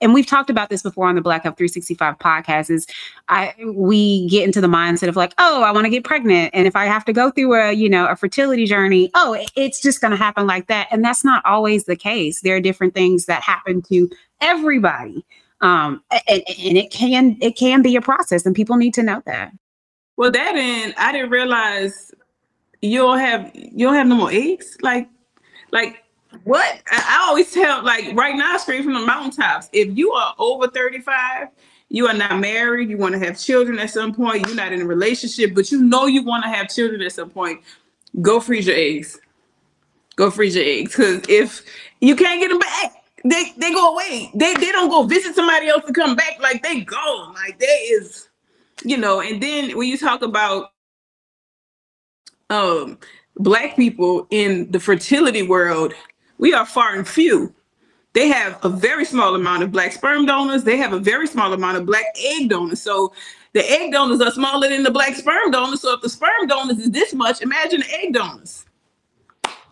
and 0.00 0.14
we've 0.14 0.26
talked 0.26 0.50
about 0.50 0.70
this 0.70 0.82
before 0.82 1.08
on 1.08 1.14
the 1.14 1.20
Black 1.20 1.42
Health 1.42 1.56
365 1.56 2.18
podcast 2.18 2.70
is 2.70 2.86
I 3.28 3.54
we 3.66 4.28
get 4.28 4.44
into 4.44 4.60
the 4.60 4.66
mindset 4.66 5.08
of 5.08 5.16
like, 5.16 5.34
oh, 5.38 5.62
I 5.62 5.72
want 5.72 5.84
to 5.84 5.90
get 5.90 6.04
pregnant. 6.04 6.50
And 6.54 6.66
if 6.66 6.76
I 6.76 6.86
have 6.86 7.04
to 7.06 7.12
go 7.12 7.30
through 7.30 7.54
a, 7.54 7.72
you 7.72 7.88
know, 7.88 8.06
a 8.06 8.16
fertility 8.16 8.66
journey, 8.66 9.10
oh, 9.14 9.42
it's 9.56 9.80
just 9.80 10.00
gonna 10.00 10.16
happen 10.16 10.46
like 10.46 10.68
that. 10.68 10.88
And 10.90 11.04
that's 11.04 11.24
not 11.24 11.44
always 11.44 11.84
the 11.84 11.96
case. 11.96 12.40
There 12.40 12.56
are 12.56 12.60
different 12.60 12.94
things 12.94 13.26
that 13.26 13.42
happen 13.42 13.82
to 13.82 14.08
everybody. 14.40 15.24
Um, 15.60 16.02
and, 16.28 16.42
and 16.48 16.76
it 16.76 16.90
can 16.90 17.36
it 17.40 17.56
can 17.56 17.82
be 17.82 17.96
a 17.96 18.00
process 18.00 18.46
and 18.46 18.54
people 18.54 18.76
need 18.76 18.94
to 18.94 19.02
know 19.02 19.22
that. 19.26 19.52
Well, 20.16 20.30
that 20.30 20.54
and 20.54 20.94
I 20.96 21.12
didn't 21.12 21.30
realize 21.30 22.12
you'll 22.80 23.16
have 23.16 23.50
you'll 23.54 23.92
have 23.92 24.06
no 24.06 24.14
more 24.14 24.30
eggs. 24.30 24.76
Like 24.82 25.08
like 25.72 26.03
what? 26.44 26.82
I 26.90 27.24
always 27.28 27.52
tell, 27.52 27.84
like 27.84 28.14
right 28.14 28.34
now, 28.36 28.56
straight 28.56 28.84
from 28.84 28.94
the 28.94 29.00
mountaintops, 29.06 29.68
if 29.72 29.96
you 29.96 30.12
are 30.12 30.34
over 30.38 30.68
35, 30.68 31.48
you 31.88 32.06
are 32.06 32.14
not 32.14 32.40
married, 32.40 32.90
you 32.90 32.96
want 32.96 33.14
to 33.14 33.18
have 33.18 33.38
children 33.38 33.78
at 33.78 33.90
some 33.90 34.14
point, 34.14 34.46
you're 34.46 34.56
not 34.56 34.72
in 34.72 34.82
a 34.82 34.86
relationship, 34.86 35.54
but 35.54 35.70
you 35.70 35.80
know 35.82 36.06
you 36.06 36.24
want 36.24 36.44
to 36.44 36.50
have 36.50 36.68
children 36.68 37.00
at 37.02 37.12
some 37.12 37.30
point, 37.30 37.60
go 38.20 38.40
freeze 38.40 38.66
your 38.66 38.76
eggs. 38.76 39.20
Go 40.16 40.30
freeze 40.30 40.56
your 40.56 40.64
eggs. 40.64 40.90
Because 40.90 41.22
if 41.28 41.62
you 42.00 42.16
can't 42.16 42.40
get 42.40 42.48
them 42.48 42.58
back, 42.58 43.04
they, 43.24 43.52
they 43.56 43.72
go 43.72 43.94
away. 43.94 44.30
They, 44.34 44.54
they 44.54 44.72
don't 44.72 44.88
go 44.90 45.04
visit 45.04 45.34
somebody 45.34 45.68
else 45.68 45.84
to 45.86 45.92
come 45.92 46.16
back. 46.16 46.38
Like 46.40 46.62
they 46.62 46.80
go. 46.80 47.32
Like 47.34 47.58
there 47.58 47.98
is, 48.00 48.28
you 48.84 48.96
know, 48.96 49.20
and 49.20 49.42
then 49.42 49.76
when 49.76 49.88
you 49.88 49.98
talk 49.98 50.22
about 50.22 50.70
um 52.50 52.98
black 53.36 53.74
people 53.74 54.26
in 54.30 54.70
the 54.70 54.78
fertility 54.78 55.42
world, 55.42 55.94
we 56.38 56.54
are 56.54 56.66
far 56.66 56.94
and 56.94 57.06
few. 57.06 57.54
They 58.12 58.28
have 58.28 58.64
a 58.64 58.68
very 58.68 59.04
small 59.04 59.34
amount 59.34 59.64
of 59.64 59.72
black 59.72 59.92
sperm 59.92 60.24
donors. 60.24 60.62
They 60.62 60.76
have 60.76 60.92
a 60.92 61.00
very 61.00 61.26
small 61.26 61.52
amount 61.52 61.78
of 61.78 61.86
black 61.86 62.04
egg 62.16 62.48
donors. 62.48 62.80
So 62.80 63.12
the 63.54 63.68
egg 63.68 63.92
donors 63.92 64.20
are 64.20 64.30
smaller 64.30 64.68
than 64.68 64.84
the 64.84 64.90
black 64.90 65.14
sperm 65.14 65.50
donors. 65.50 65.80
So 65.80 65.94
if 65.94 66.00
the 66.00 66.08
sperm 66.08 66.46
donors 66.46 66.78
is 66.78 66.90
this 66.90 67.12
much, 67.12 67.42
imagine 67.42 67.80
the 67.80 67.94
egg 67.94 68.14
donors. 68.14 68.66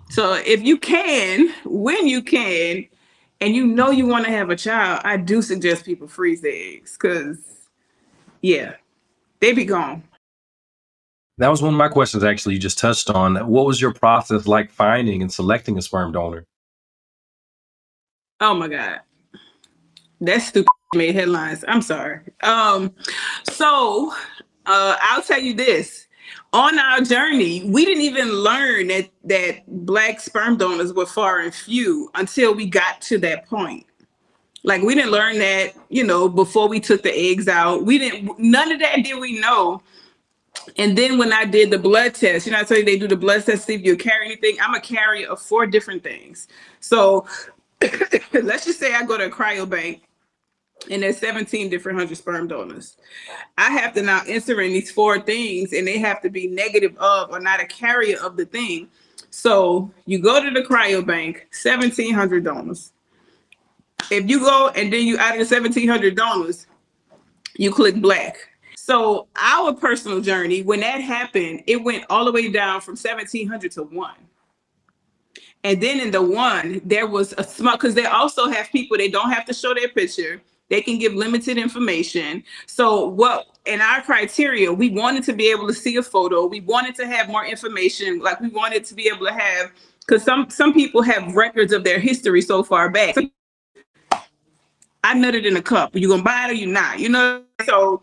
So 0.08 0.34
if 0.34 0.62
you 0.62 0.76
can, 0.76 1.54
when 1.64 2.06
you 2.06 2.20
can, 2.20 2.86
and 3.40 3.56
you 3.56 3.66
know 3.66 3.90
you 3.90 4.06
want 4.06 4.24
to 4.24 4.30
have 4.30 4.50
a 4.50 4.56
child, 4.56 5.00
I 5.04 5.16
do 5.16 5.40
suggest 5.40 5.84
people 5.84 6.06
freeze 6.06 6.40
their 6.42 6.52
eggs 6.52 6.96
because, 7.00 7.38
yeah, 8.40 8.74
they 9.40 9.52
be 9.52 9.64
gone. 9.64 10.02
That 11.38 11.48
was 11.48 11.62
one 11.62 11.74
of 11.74 11.78
my 11.78 11.88
questions, 11.88 12.22
actually, 12.24 12.54
you 12.54 12.60
just 12.60 12.78
touched 12.78 13.08
on. 13.08 13.36
What 13.48 13.66
was 13.66 13.80
your 13.80 13.92
process 13.94 14.46
like 14.46 14.70
finding 14.70 15.22
and 15.22 15.32
selecting 15.32 15.78
a 15.78 15.82
sperm 15.82 16.12
donor? 16.12 16.44
Oh 18.42 18.54
my 18.54 18.66
God. 18.66 19.00
That 20.20 20.42
stupid 20.42 20.68
made 20.96 21.14
headlines. 21.14 21.64
I'm 21.68 21.80
sorry. 21.80 22.20
Um, 22.42 22.92
so 23.44 24.12
uh, 24.66 24.96
I'll 25.00 25.22
tell 25.22 25.40
you 25.40 25.54
this. 25.54 26.08
On 26.52 26.76
our 26.78 27.00
journey, 27.02 27.64
we 27.64 27.84
didn't 27.84 28.02
even 28.02 28.28
learn 28.28 28.88
that 28.88 29.08
that 29.24 29.62
black 29.86 30.18
sperm 30.18 30.56
donors 30.56 30.92
were 30.92 31.06
far 31.06 31.38
and 31.38 31.54
few 31.54 32.10
until 32.16 32.52
we 32.54 32.66
got 32.66 33.00
to 33.02 33.18
that 33.18 33.46
point. 33.46 33.86
Like 34.64 34.82
we 34.82 34.96
didn't 34.96 35.12
learn 35.12 35.38
that, 35.38 35.74
you 35.88 36.04
know, 36.04 36.28
before 36.28 36.68
we 36.68 36.80
took 36.80 37.02
the 37.02 37.14
eggs 37.16 37.46
out. 37.46 37.84
We 37.84 37.96
didn't 37.98 38.38
none 38.40 38.72
of 38.72 38.80
that 38.80 39.04
did 39.04 39.20
we 39.20 39.38
know 39.38 39.82
and 40.76 40.96
then 40.96 41.18
when 41.18 41.32
I 41.32 41.44
did 41.44 41.70
the 41.70 41.78
blood 41.78 42.14
test, 42.14 42.46
you 42.46 42.52
know, 42.52 42.58
I 42.58 42.64
tell 42.64 42.78
you 42.78 42.84
they 42.84 42.98
do 42.98 43.08
the 43.08 43.16
blood 43.16 43.44
test, 43.44 43.66
see 43.66 43.74
if 43.74 43.84
you 43.84 43.96
carry 43.96 44.26
anything. 44.26 44.56
I'm 44.60 44.74
a 44.74 44.80
carrier 44.80 45.28
of 45.28 45.40
four 45.40 45.66
different 45.66 46.02
things. 46.02 46.48
So 46.80 47.26
let's 48.42 48.64
just 48.64 48.78
say 48.78 48.94
I 48.94 49.04
go 49.04 49.16
to 49.16 49.26
a 49.26 49.30
cryobank 49.30 50.00
and 50.90 51.02
there's 51.02 51.18
17 51.18 51.70
different 51.70 51.98
hundred 51.98 52.16
sperm 52.16 52.48
donors. 52.48 52.96
I 53.58 53.70
have 53.70 53.94
to 53.94 54.02
now 54.02 54.22
enter 54.26 54.60
in 54.60 54.72
these 54.72 54.90
four 54.90 55.20
things 55.20 55.72
and 55.72 55.86
they 55.86 55.98
have 55.98 56.20
to 56.22 56.30
be 56.30 56.46
negative 56.46 56.96
of 56.98 57.30
or 57.30 57.40
not 57.40 57.60
a 57.60 57.66
carrier 57.66 58.18
of 58.20 58.36
the 58.36 58.46
thing. 58.46 58.88
So 59.30 59.90
you 60.06 60.18
go 60.18 60.42
to 60.42 60.50
the 60.50 60.66
cryobank, 60.66 61.42
1700 61.62 62.44
donors. 62.44 62.92
If 64.10 64.28
you 64.28 64.40
go 64.40 64.68
and 64.74 64.92
then 64.92 65.06
you 65.06 65.18
out 65.18 65.38
of 65.38 65.48
the 65.48 65.54
1700 65.54 66.16
donors, 66.16 66.66
you 67.56 67.70
click 67.70 67.96
black. 67.96 68.36
So 68.76 69.28
our 69.40 69.72
personal 69.72 70.20
journey, 70.20 70.62
when 70.62 70.80
that 70.80 71.00
happened, 71.00 71.62
it 71.66 71.82
went 71.82 72.04
all 72.10 72.24
the 72.24 72.32
way 72.32 72.50
down 72.50 72.80
from 72.80 72.92
1700 72.92 73.70
to 73.72 73.84
one. 73.84 74.16
And 75.64 75.80
then 75.80 76.00
in 76.00 76.10
the 76.10 76.22
one, 76.22 76.80
there 76.84 77.06
was 77.06 77.34
a 77.38 77.44
small, 77.44 77.76
because 77.76 77.94
they 77.94 78.06
also 78.06 78.48
have 78.48 78.70
people, 78.70 78.96
they 78.96 79.08
don't 79.08 79.30
have 79.30 79.44
to 79.46 79.54
show 79.54 79.74
their 79.74 79.88
picture. 79.88 80.42
They 80.68 80.80
can 80.80 80.98
give 80.98 81.14
limited 81.14 81.58
information. 81.58 82.42
So 82.66 83.06
what 83.06 83.46
in 83.66 83.80
our 83.80 84.02
criteria, 84.02 84.72
we 84.72 84.90
wanted 84.90 85.22
to 85.24 85.32
be 85.32 85.50
able 85.50 85.68
to 85.68 85.74
see 85.74 85.96
a 85.96 86.02
photo. 86.02 86.46
We 86.46 86.60
wanted 86.60 86.94
to 86.96 87.06
have 87.06 87.28
more 87.28 87.44
information. 87.44 88.20
Like 88.20 88.40
we 88.40 88.48
wanted 88.48 88.84
to 88.86 88.94
be 88.94 89.06
able 89.08 89.26
to 89.26 89.32
have, 89.32 89.70
because 90.00 90.24
some 90.24 90.48
some 90.50 90.72
people 90.72 91.02
have 91.02 91.34
records 91.34 91.72
of 91.72 91.84
their 91.84 92.00
history 92.00 92.40
so 92.40 92.64
far 92.64 92.88
back. 92.88 93.14
I 95.04 95.14
nutted 95.14 95.44
in 95.44 95.56
a 95.56 95.62
cup. 95.62 95.94
Are 95.94 95.98
you 95.98 96.08
gonna 96.08 96.22
buy 96.22 96.46
it 96.46 96.50
or 96.50 96.54
you 96.54 96.66
not? 96.66 96.98
You 96.98 97.10
know, 97.10 97.42
so 97.66 98.02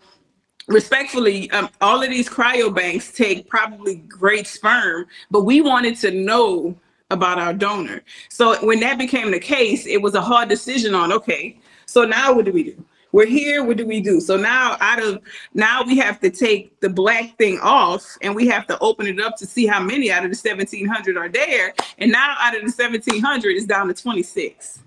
respectfully, 0.68 1.50
um, 1.52 1.70
all 1.82 2.04
of 2.04 2.10
these 2.10 2.30
cryobanks 2.30 3.16
take 3.16 3.50
probably 3.50 3.96
great 3.96 4.46
sperm, 4.48 5.08
but 5.32 5.42
we 5.42 5.62
wanted 5.62 5.96
to 5.98 6.12
know 6.12 6.78
about 7.12 7.40
our 7.40 7.54
donor. 7.54 8.02
So 8.30 8.64
when 8.66 8.80
that 8.82 8.98
became 8.98 9.32
the 9.32 9.40
case, 9.40 9.86
it 9.86 10.02
was 10.02 10.16
a 10.16 10.22
hard 10.22 10.50
decision 10.50 10.94
on 10.94 11.12
okay, 11.12 11.60
so 11.86 12.06
now 12.06 12.34
what 12.34 12.46
do 12.46 12.52
we 12.52 12.64
do? 12.64 12.86
We're 13.12 13.26
here, 13.26 13.64
what 13.64 13.78
do 13.78 13.88
we 13.88 14.02
do? 14.02 14.22
So 14.22 14.38
now 14.38 14.78
out 14.80 15.02
of 15.02 15.20
now 15.56 15.84
we 15.84 15.98
have 15.98 16.20
to 16.20 16.30
take 16.30 16.80
the 16.80 16.90
black 16.90 17.36
thing 17.38 17.60
off 17.60 18.06
and 18.22 18.36
we 18.36 18.48
have 18.48 18.68
to 18.68 18.78
open 18.80 19.08
it 19.08 19.20
up 19.20 19.36
to 19.38 19.48
see 19.48 19.66
how 19.66 19.82
many 19.82 20.12
out 20.12 20.24
of 20.24 20.32
the 20.32 20.38
1700 20.38 21.18
are 21.18 21.30
there. 21.30 21.74
And 21.98 22.12
now 22.12 22.36
out 22.40 22.56
of 22.56 22.62
the 22.62 22.72
1700 22.72 23.50
is 23.56 23.66
down 23.66 23.88
to 23.88 23.94
26. 23.96 24.84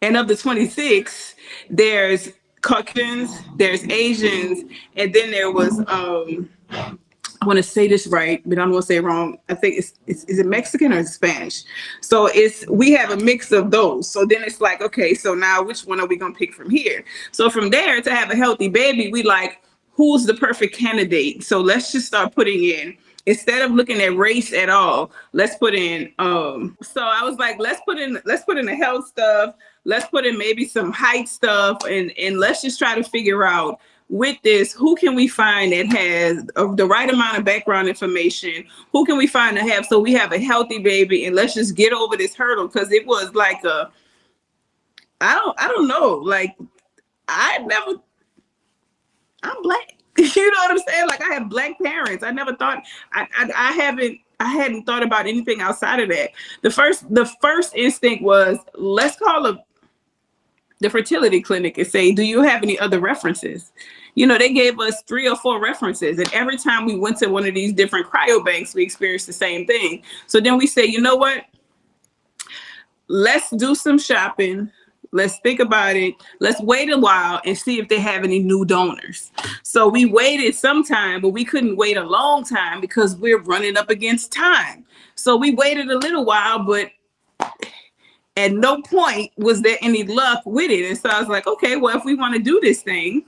And 0.00 0.16
of 0.16 0.28
the 0.28 0.36
26, 0.36 1.34
there's 1.68 2.30
Caucasians, 2.62 3.38
there's 3.56 3.84
Asians, 3.88 4.70
and 4.96 5.12
then 5.12 5.30
there 5.30 5.50
was 5.50 5.82
um 5.88 6.48
I 7.42 7.46
want 7.46 7.56
to 7.56 7.62
say 7.62 7.88
this 7.88 8.06
right, 8.06 8.42
but 8.44 8.58
I'm 8.58 8.70
gonna 8.70 8.82
say 8.82 8.96
it 8.96 9.02
wrong. 9.02 9.38
I 9.48 9.54
think 9.54 9.78
it's, 9.78 9.94
it's 10.06 10.24
is 10.24 10.38
it 10.38 10.46
Mexican 10.46 10.92
or 10.92 11.02
Spanish? 11.04 11.62
So 12.02 12.26
it's 12.26 12.66
we 12.68 12.92
have 12.92 13.10
a 13.10 13.16
mix 13.16 13.50
of 13.50 13.70
those. 13.70 14.08
So 14.10 14.26
then 14.26 14.42
it's 14.44 14.60
like, 14.60 14.82
okay, 14.82 15.14
so 15.14 15.34
now 15.34 15.62
which 15.62 15.86
one 15.86 16.00
are 16.00 16.06
we 16.06 16.16
gonna 16.16 16.34
pick 16.34 16.52
from 16.52 16.68
here? 16.68 17.02
So 17.32 17.48
from 17.48 17.70
there 17.70 18.02
to 18.02 18.14
have 18.14 18.30
a 18.30 18.36
healthy 18.36 18.68
baby, 18.68 19.10
we 19.10 19.22
like 19.22 19.62
who's 19.92 20.26
the 20.26 20.34
perfect 20.34 20.76
candidate. 20.76 21.42
So 21.42 21.60
let's 21.60 21.92
just 21.92 22.06
start 22.06 22.34
putting 22.34 22.62
in 22.62 22.96
instead 23.26 23.62
of 23.62 23.70
looking 23.70 24.00
at 24.00 24.16
race 24.16 24.52
at 24.52 24.68
all, 24.68 25.10
let's 25.32 25.56
put 25.56 25.74
in 25.74 26.12
um 26.18 26.76
so 26.82 27.02
I 27.02 27.22
was 27.22 27.38
like, 27.38 27.58
let's 27.58 27.80
put 27.86 27.98
in 27.98 28.20
let's 28.26 28.44
put 28.44 28.58
in 28.58 28.66
the 28.66 28.76
health 28.76 29.06
stuff, 29.06 29.54
let's 29.84 30.06
put 30.06 30.26
in 30.26 30.36
maybe 30.36 30.66
some 30.66 30.92
height 30.92 31.28
stuff 31.28 31.78
and 31.88 32.12
and 32.18 32.38
let's 32.38 32.60
just 32.60 32.78
try 32.78 32.94
to 32.94 33.04
figure 33.04 33.44
out 33.44 33.80
with 34.10 34.36
this 34.42 34.72
who 34.72 34.96
can 34.96 35.14
we 35.14 35.28
find 35.28 35.72
that 35.72 35.86
has 35.86 36.44
uh, 36.56 36.74
the 36.74 36.84
right 36.84 37.08
amount 37.08 37.38
of 37.38 37.44
background 37.44 37.88
information? 37.88 38.64
Who 38.92 39.06
can 39.06 39.16
we 39.16 39.28
find 39.28 39.56
to 39.56 39.62
have 39.62 39.86
so 39.86 40.00
we 40.00 40.12
have 40.14 40.32
a 40.32 40.38
healthy 40.38 40.80
baby 40.80 41.24
and 41.24 41.36
let's 41.36 41.54
just 41.54 41.76
get 41.76 41.92
over 41.92 42.16
this 42.16 42.34
hurdle? 42.34 42.66
Because 42.66 42.90
it 42.92 43.06
was 43.06 43.34
like 43.34 43.64
a 43.64 43.90
i 45.22 45.34
don't 45.34 45.60
i 45.60 45.68
don't 45.68 45.86
know 45.86 46.14
like 46.24 46.56
i 47.28 47.58
never 47.58 47.92
i'm 49.42 49.62
black. 49.62 49.96
You 50.18 50.50
know 50.50 50.58
what 50.58 50.72
i'm 50.72 50.78
saying? 50.78 51.08
Like 51.08 51.22
i 51.22 51.32
have 51.34 51.48
black 51.48 51.78
parents. 51.80 52.24
I 52.24 52.32
never 52.32 52.54
thought 52.56 52.82
I, 53.12 53.26
I 53.38 53.50
i 53.56 53.72
haven't 53.72 54.18
I 54.40 54.48
hadn't 54.48 54.84
thought 54.84 55.02
about 55.02 55.26
anything 55.26 55.60
outside 55.60 56.00
of 56.00 56.08
that. 56.08 56.30
The 56.62 56.70
first 56.70 57.14
the 57.14 57.26
first 57.40 57.76
instinct 57.76 58.24
was 58.24 58.58
let's 58.74 59.16
call 59.16 59.46
a 59.46 59.62
the 60.80 60.90
fertility 60.90 61.40
clinic 61.40 61.78
and 61.78 61.86
say, 61.86 62.12
Do 62.12 62.22
you 62.22 62.42
have 62.42 62.62
any 62.62 62.78
other 62.78 63.00
references? 63.00 63.72
You 64.14 64.26
know, 64.26 64.38
they 64.38 64.52
gave 64.52 64.80
us 64.80 65.02
three 65.02 65.28
or 65.28 65.36
four 65.36 65.60
references. 65.60 66.18
And 66.18 66.32
every 66.32 66.56
time 66.56 66.84
we 66.84 66.96
went 66.96 67.18
to 67.18 67.28
one 67.28 67.46
of 67.46 67.54
these 67.54 67.72
different 67.72 68.06
cryobanks, 68.06 68.74
we 68.74 68.82
experienced 68.82 69.26
the 69.26 69.32
same 69.32 69.66
thing. 69.66 70.02
So 70.26 70.40
then 70.40 70.58
we 70.58 70.66
say, 70.66 70.84
you 70.84 71.00
know 71.00 71.16
what? 71.16 71.44
Let's 73.08 73.50
do 73.50 73.74
some 73.74 73.98
shopping. 73.98 74.70
Let's 75.12 75.38
think 75.40 75.58
about 75.58 75.96
it. 75.96 76.14
Let's 76.38 76.60
wait 76.60 76.90
a 76.90 76.98
while 76.98 77.40
and 77.44 77.58
see 77.58 77.78
if 77.80 77.88
they 77.88 77.98
have 77.98 78.22
any 78.22 78.38
new 78.38 78.64
donors. 78.64 79.32
So 79.62 79.88
we 79.88 80.06
waited 80.06 80.54
some 80.54 80.84
time, 80.84 81.20
but 81.20 81.30
we 81.30 81.44
couldn't 81.44 81.76
wait 81.76 81.96
a 81.96 82.04
long 82.04 82.44
time 82.44 82.80
because 82.80 83.16
we're 83.16 83.42
running 83.42 83.76
up 83.76 83.90
against 83.90 84.32
time. 84.32 84.84
So 85.16 85.36
we 85.36 85.52
waited 85.54 85.90
a 85.90 85.98
little 85.98 86.24
while, 86.24 86.60
but 86.64 86.90
at 88.36 88.52
no 88.52 88.80
point 88.82 89.32
was 89.36 89.62
there 89.62 89.78
any 89.82 90.04
luck 90.04 90.42
with 90.44 90.70
it. 90.70 90.88
And 90.88 90.98
so 90.98 91.08
I 91.08 91.20
was 91.20 91.28
like, 91.28 91.46
okay, 91.46 91.76
well, 91.76 91.96
if 91.96 92.04
we 92.04 92.14
want 92.14 92.34
to 92.34 92.40
do 92.40 92.60
this 92.60 92.82
thing, 92.82 93.24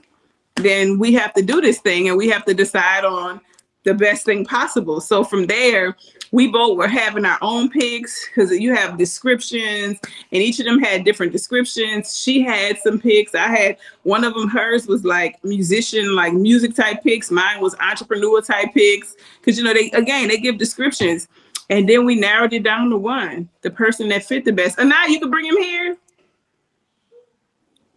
then 0.55 0.99
we 0.99 1.13
have 1.13 1.33
to 1.33 1.41
do 1.41 1.61
this 1.61 1.79
thing 1.79 2.09
and 2.09 2.17
we 2.17 2.29
have 2.29 2.45
to 2.45 2.53
decide 2.53 3.03
on 3.03 3.41
the 3.83 3.93
best 3.93 4.25
thing 4.25 4.45
possible. 4.45 5.01
So 5.01 5.23
from 5.23 5.45
there, 5.45 5.95
we 6.31 6.47
both 6.47 6.77
were 6.77 6.87
having 6.87 7.25
our 7.25 7.37
own 7.41 7.69
picks 7.69 8.27
because 8.27 8.51
you 8.51 8.73
have 8.73 8.97
descriptions 8.97 9.99
and 10.31 10.41
each 10.41 10.59
of 10.59 10.65
them 10.65 10.79
had 10.79 11.03
different 11.03 11.31
descriptions. 11.31 12.17
She 12.17 12.41
had 12.41 12.77
some 12.79 12.99
picks. 12.99 13.35
I 13.35 13.47
had 13.47 13.77
one 14.03 14.23
of 14.23 14.33
them, 14.33 14.47
hers 14.47 14.87
was 14.87 15.03
like 15.03 15.43
musician, 15.43 16.15
like 16.15 16.33
music 16.33 16.75
type 16.75 17.03
picks. 17.03 17.29
Mine 17.29 17.61
was 17.61 17.75
entrepreneur 17.79 18.41
type 18.41 18.73
picks. 18.73 19.15
Cause 19.43 19.57
you 19.57 19.63
know, 19.63 19.73
they 19.73 19.91
again 19.91 20.29
they 20.29 20.37
give 20.37 20.57
descriptions. 20.57 21.27
And 21.69 21.87
then 21.87 22.05
we 22.05 22.15
narrowed 22.15 22.53
it 22.53 22.63
down 22.63 22.89
to 22.89 22.97
one, 22.97 23.49
the 23.61 23.71
person 23.71 24.09
that 24.09 24.23
fit 24.23 24.45
the 24.45 24.51
best. 24.51 24.79
And 24.79 24.89
now 24.89 25.05
you 25.05 25.19
can 25.19 25.29
bring 25.29 25.45
him 25.45 25.57
here. 25.57 25.97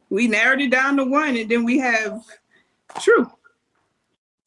We 0.08 0.28
narrowed 0.28 0.60
it 0.60 0.70
down 0.70 0.96
to 0.98 1.04
one, 1.04 1.36
and 1.36 1.50
then 1.50 1.64
we 1.64 1.78
have 1.78 2.22
True. 3.00 3.30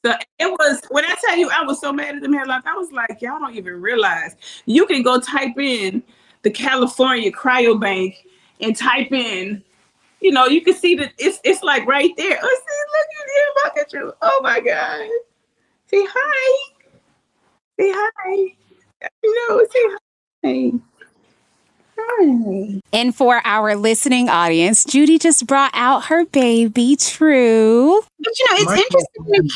So 0.05 0.13
it 0.39 0.49
was 0.49 0.81
when 0.89 1.03
I 1.03 1.13
tell 1.25 1.37
you 1.37 1.49
I 1.49 1.63
was 1.63 1.81
so 1.81 1.91
mad 1.91 2.15
at 2.15 2.21
them 2.21 2.33
headlines, 2.33 2.63
I 2.65 2.73
was 2.73 2.91
like, 2.91 3.21
y'all 3.21 3.39
don't 3.39 3.55
even 3.55 3.81
realize 3.81 4.35
you 4.65 4.85
can 4.85 5.03
go 5.03 5.19
type 5.19 5.57
in 5.57 6.01
the 6.43 6.49
California 6.49 7.31
cryobank 7.31 8.15
and 8.61 8.75
type 8.75 9.11
in, 9.11 9.61
you 10.21 10.31
know, 10.31 10.45
you 10.47 10.61
can 10.61 10.73
see 10.73 10.95
that 10.95 11.11
it's 11.17 11.39
it's 11.43 11.63
like 11.63 11.85
right 11.85 12.11
there. 12.15 12.39
Oh, 12.41 12.61
see, 12.65 12.75
look 12.95 13.07
at 13.19 13.27
you, 13.27 13.53
look 13.63 13.77
at 13.77 13.93
you. 13.93 14.13
Oh 14.21 14.39
my 14.41 14.61
God. 14.61 15.09
Say 15.87 16.05
hi. 16.09 16.73
Say 17.77 17.91
hi. 17.93 18.55
You 19.23 19.49
know, 19.49 19.65
say 19.71 20.71
hi. 20.71 20.79
Hi. 21.97 22.81
And 22.93 23.15
for 23.15 23.41
our 23.45 23.75
listening 23.75 24.29
audience, 24.29 24.83
Judy 24.85 25.19
just 25.19 25.45
brought 25.47 25.71
out 25.73 26.05
her 26.05 26.25
baby, 26.25 26.95
True. 26.95 28.01
But 28.19 28.39
you 28.39 28.45
know, 28.45 28.57
it's 28.59 28.71
interesting. 28.71 29.49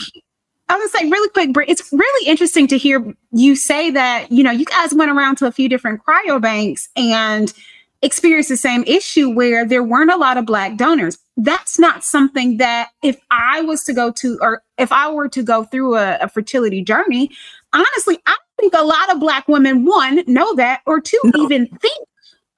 I 0.69 0.77
was 0.77 0.91
say 0.91 1.09
really 1.09 1.29
quick, 1.29 1.69
it's 1.69 1.91
really 1.91 2.27
interesting 2.27 2.67
to 2.67 2.77
hear 2.77 3.13
you 3.31 3.55
say 3.55 3.91
that, 3.91 4.31
you 4.31 4.43
know, 4.43 4.51
you 4.51 4.65
guys 4.65 4.93
went 4.93 5.11
around 5.11 5.35
to 5.37 5.45
a 5.45 5.51
few 5.51 5.67
different 5.69 6.01
cryobanks 6.03 6.87
and 6.95 7.53
experienced 8.01 8.49
the 8.49 8.57
same 8.57 8.83
issue 8.85 9.29
where 9.29 9.65
there 9.65 9.83
weren't 9.83 10.11
a 10.11 10.17
lot 10.17 10.37
of 10.37 10.45
black 10.45 10.77
donors. 10.77 11.17
That's 11.37 11.79
not 11.79 12.03
something 12.03 12.57
that 12.57 12.89
if 13.01 13.19
I 13.29 13.61
was 13.61 13.83
to 13.85 13.93
go 13.93 14.11
to, 14.11 14.37
or 14.41 14.63
if 14.77 14.91
I 14.91 15.11
were 15.11 15.29
to 15.29 15.43
go 15.43 15.63
through 15.63 15.95
a, 15.95 16.17
a 16.21 16.27
fertility 16.27 16.81
journey, 16.81 17.29
honestly, 17.73 18.19
I 18.25 18.35
think 18.59 18.73
a 18.75 18.83
lot 18.83 19.11
of 19.11 19.19
black 19.19 19.47
women, 19.47 19.85
one, 19.85 20.23
know 20.27 20.53
that, 20.55 20.81
or 20.85 21.01
two, 21.01 21.19
no. 21.23 21.43
even 21.43 21.67
think 21.67 22.07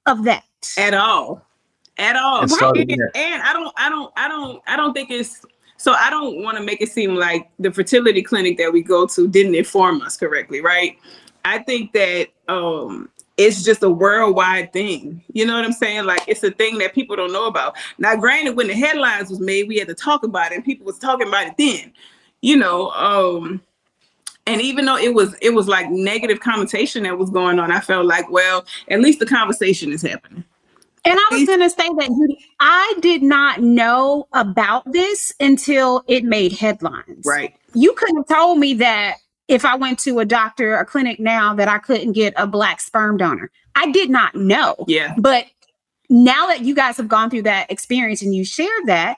of 0.05 0.23
that 0.23 0.43
at 0.77 0.93
all 0.93 1.41
at 1.97 2.15
all. 2.15 2.41
and, 2.41 2.91
and 2.91 3.41
i 3.41 3.53
don't 3.53 3.73
i 3.77 3.89
don't 3.89 4.11
i 4.17 4.27
don't 4.27 4.61
i 4.67 4.75
don't 4.75 4.93
think 4.93 5.09
it's 5.09 5.45
so 5.77 5.93
i 5.93 6.09
don't 6.09 6.41
want 6.43 6.57
to 6.57 6.63
make 6.63 6.81
it 6.81 6.91
seem 6.91 7.15
like 7.15 7.49
the 7.59 7.71
fertility 7.71 8.21
clinic 8.21 8.57
that 8.57 8.71
we 8.71 8.81
go 8.81 9.05
to 9.05 9.27
didn't 9.27 9.55
inform 9.55 10.01
us 10.01 10.17
correctly 10.17 10.61
right 10.61 10.97
i 11.45 11.59
think 11.59 11.91
that 11.93 12.27
um 12.47 13.09
it's 13.37 13.63
just 13.63 13.83
a 13.83 13.89
worldwide 13.89 14.71
thing. 14.71 15.21
You 15.33 15.45
know 15.45 15.55
what 15.55 15.65
I'm 15.65 15.73
saying? 15.73 16.05
Like 16.05 16.21
it's 16.25 16.41
a 16.43 16.51
thing 16.51 16.77
that 16.77 16.93
people 16.93 17.17
don't 17.17 17.33
know 17.33 17.47
about. 17.47 17.75
Now, 17.97 18.15
granted, 18.15 18.55
when 18.55 18.67
the 18.67 18.73
headlines 18.73 19.29
was 19.29 19.41
made, 19.41 19.67
we 19.67 19.77
had 19.77 19.89
to 19.89 19.93
talk 19.93 20.23
about 20.23 20.53
it, 20.53 20.55
and 20.55 20.63
people 20.63 20.85
was 20.85 20.97
talking 20.97 21.27
about 21.27 21.47
it 21.47 21.55
then. 21.57 21.91
You 22.41 22.55
know, 22.55 22.91
um, 22.91 23.61
and 24.47 24.61
even 24.61 24.85
though 24.85 24.97
it 24.97 25.13
was 25.13 25.35
it 25.41 25.51
was 25.51 25.67
like 25.67 25.89
negative 25.89 26.39
connotation 26.39 27.03
that 27.03 27.17
was 27.17 27.29
going 27.29 27.59
on 27.59 27.71
i 27.71 27.79
felt 27.79 28.05
like 28.05 28.29
well 28.29 28.65
at 28.89 29.01
least 29.01 29.19
the 29.19 29.25
conversation 29.25 29.91
is 29.91 30.01
happening 30.01 30.43
and 31.05 31.19
I 31.19 31.35
was 31.35 31.45
going 31.45 31.59
to 31.59 31.69
say 31.69 31.87
that 31.87 32.07
Judy, 32.07 32.43
I 32.59 32.95
did 32.99 33.21
not 33.21 33.61
know 33.61 34.27
about 34.33 34.91
this 34.91 35.31
until 35.39 36.03
it 36.07 36.23
made 36.23 36.51
headlines. 36.51 37.23
Right. 37.23 37.55
You 37.75 37.93
couldn't 37.93 38.17
have 38.17 38.27
told 38.27 38.57
me 38.57 38.73
that 38.75 39.17
if 39.47 39.65
I 39.65 39.75
went 39.75 39.99
to 39.99 40.19
a 40.19 40.25
doctor, 40.25 40.75
a 40.75 40.83
clinic 40.83 41.19
now, 41.19 41.53
that 41.53 41.67
I 41.67 41.77
couldn't 41.77 42.13
get 42.13 42.33
a 42.37 42.47
black 42.47 42.81
sperm 42.81 43.17
donor. 43.17 43.51
I 43.75 43.91
did 43.91 44.09
not 44.09 44.33
know. 44.33 44.75
Yeah. 44.87 45.13
But 45.17 45.45
now 46.09 46.47
that 46.47 46.61
you 46.61 46.73
guys 46.73 46.97
have 46.97 47.07
gone 47.07 47.29
through 47.29 47.43
that 47.43 47.69
experience 47.69 48.23
and 48.23 48.33
you 48.33 48.43
shared 48.43 48.87
that, 48.87 49.17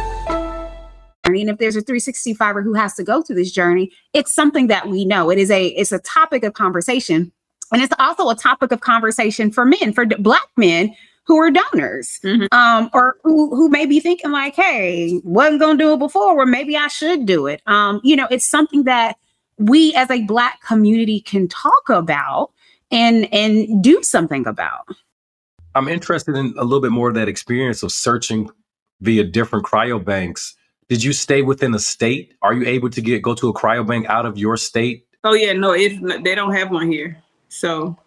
journey 1.31 1.41
and 1.41 1.49
if 1.49 1.57
there's 1.57 1.75
a 1.75 1.81
365er 1.81 2.63
who 2.63 2.73
has 2.73 2.93
to 2.95 3.03
go 3.03 3.21
through 3.21 3.35
this 3.35 3.51
journey 3.51 3.91
it's 4.13 4.33
something 4.33 4.67
that 4.67 4.87
we 4.87 5.05
know. 5.05 5.29
It 5.29 5.37
is 5.37 5.51
a 5.51 5.67
it's 5.67 5.91
a 5.91 5.99
topic 5.99 6.43
of 6.43 6.53
conversation. 6.53 7.31
And 7.73 7.81
it's 7.81 7.93
also 7.99 8.29
a 8.29 8.35
topic 8.35 8.73
of 8.73 8.81
conversation 8.81 9.51
for 9.51 9.65
men 9.65 9.93
for 9.93 10.05
black 10.05 10.47
men 10.57 10.93
who 11.25 11.37
are 11.37 11.49
donors 11.49 12.19
mm-hmm. 12.23 12.47
um, 12.51 12.89
or 12.93 13.15
who, 13.23 13.55
who 13.55 13.69
may 13.69 13.85
be 13.85 13.99
thinking 13.99 14.31
like 14.31 14.55
hey 14.55 15.21
wasn't 15.23 15.61
gonna 15.61 15.77
do 15.77 15.93
it 15.93 15.99
before 15.99 16.37
or 16.37 16.45
maybe 16.45 16.75
i 16.75 16.87
should 16.87 17.25
do 17.25 17.47
it. 17.47 17.61
Um, 17.65 18.01
you 18.03 18.15
know 18.15 18.27
it's 18.29 18.49
something 18.49 18.83
that 18.83 19.17
we 19.57 19.93
as 19.95 20.09
a 20.09 20.23
black 20.23 20.61
community 20.61 21.21
can 21.21 21.47
talk 21.47 21.89
about 21.89 22.51
and 22.91 23.31
and 23.33 23.83
do 23.83 24.03
something 24.03 24.45
about. 24.47 24.87
I'm 25.73 25.87
interested 25.87 26.35
in 26.35 26.53
a 26.57 26.65
little 26.65 26.81
bit 26.81 26.91
more 26.91 27.07
of 27.07 27.15
that 27.15 27.29
experience 27.29 27.81
of 27.81 27.93
searching 27.93 28.49
via 28.99 29.23
different 29.23 29.65
cryobanks 29.65 30.53
did 30.91 31.01
you 31.01 31.13
stay 31.13 31.41
within 31.41 31.73
a 31.73 31.79
state? 31.79 32.33
Are 32.41 32.53
you 32.53 32.65
able 32.67 32.89
to 32.89 32.99
get 32.99 33.21
go 33.21 33.33
to 33.35 33.47
a 33.47 33.53
cryobank 33.53 34.07
out 34.07 34.25
of 34.25 34.37
your 34.37 34.57
state? 34.57 35.07
Oh 35.23 35.33
yeah, 35.33 35.53
no, 35.53 35.71
it 35.71 35.93
they 36.21 36.35
don't 36.35 36.53
have 36.53 36.69
one 36.69 36.91
here. 36.91 37.15
So 37.47 37.97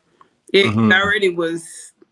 it 0.53 0.67
mm-hmm. 0.67 0.93
already 0.93 1.31
was 1.31 1.67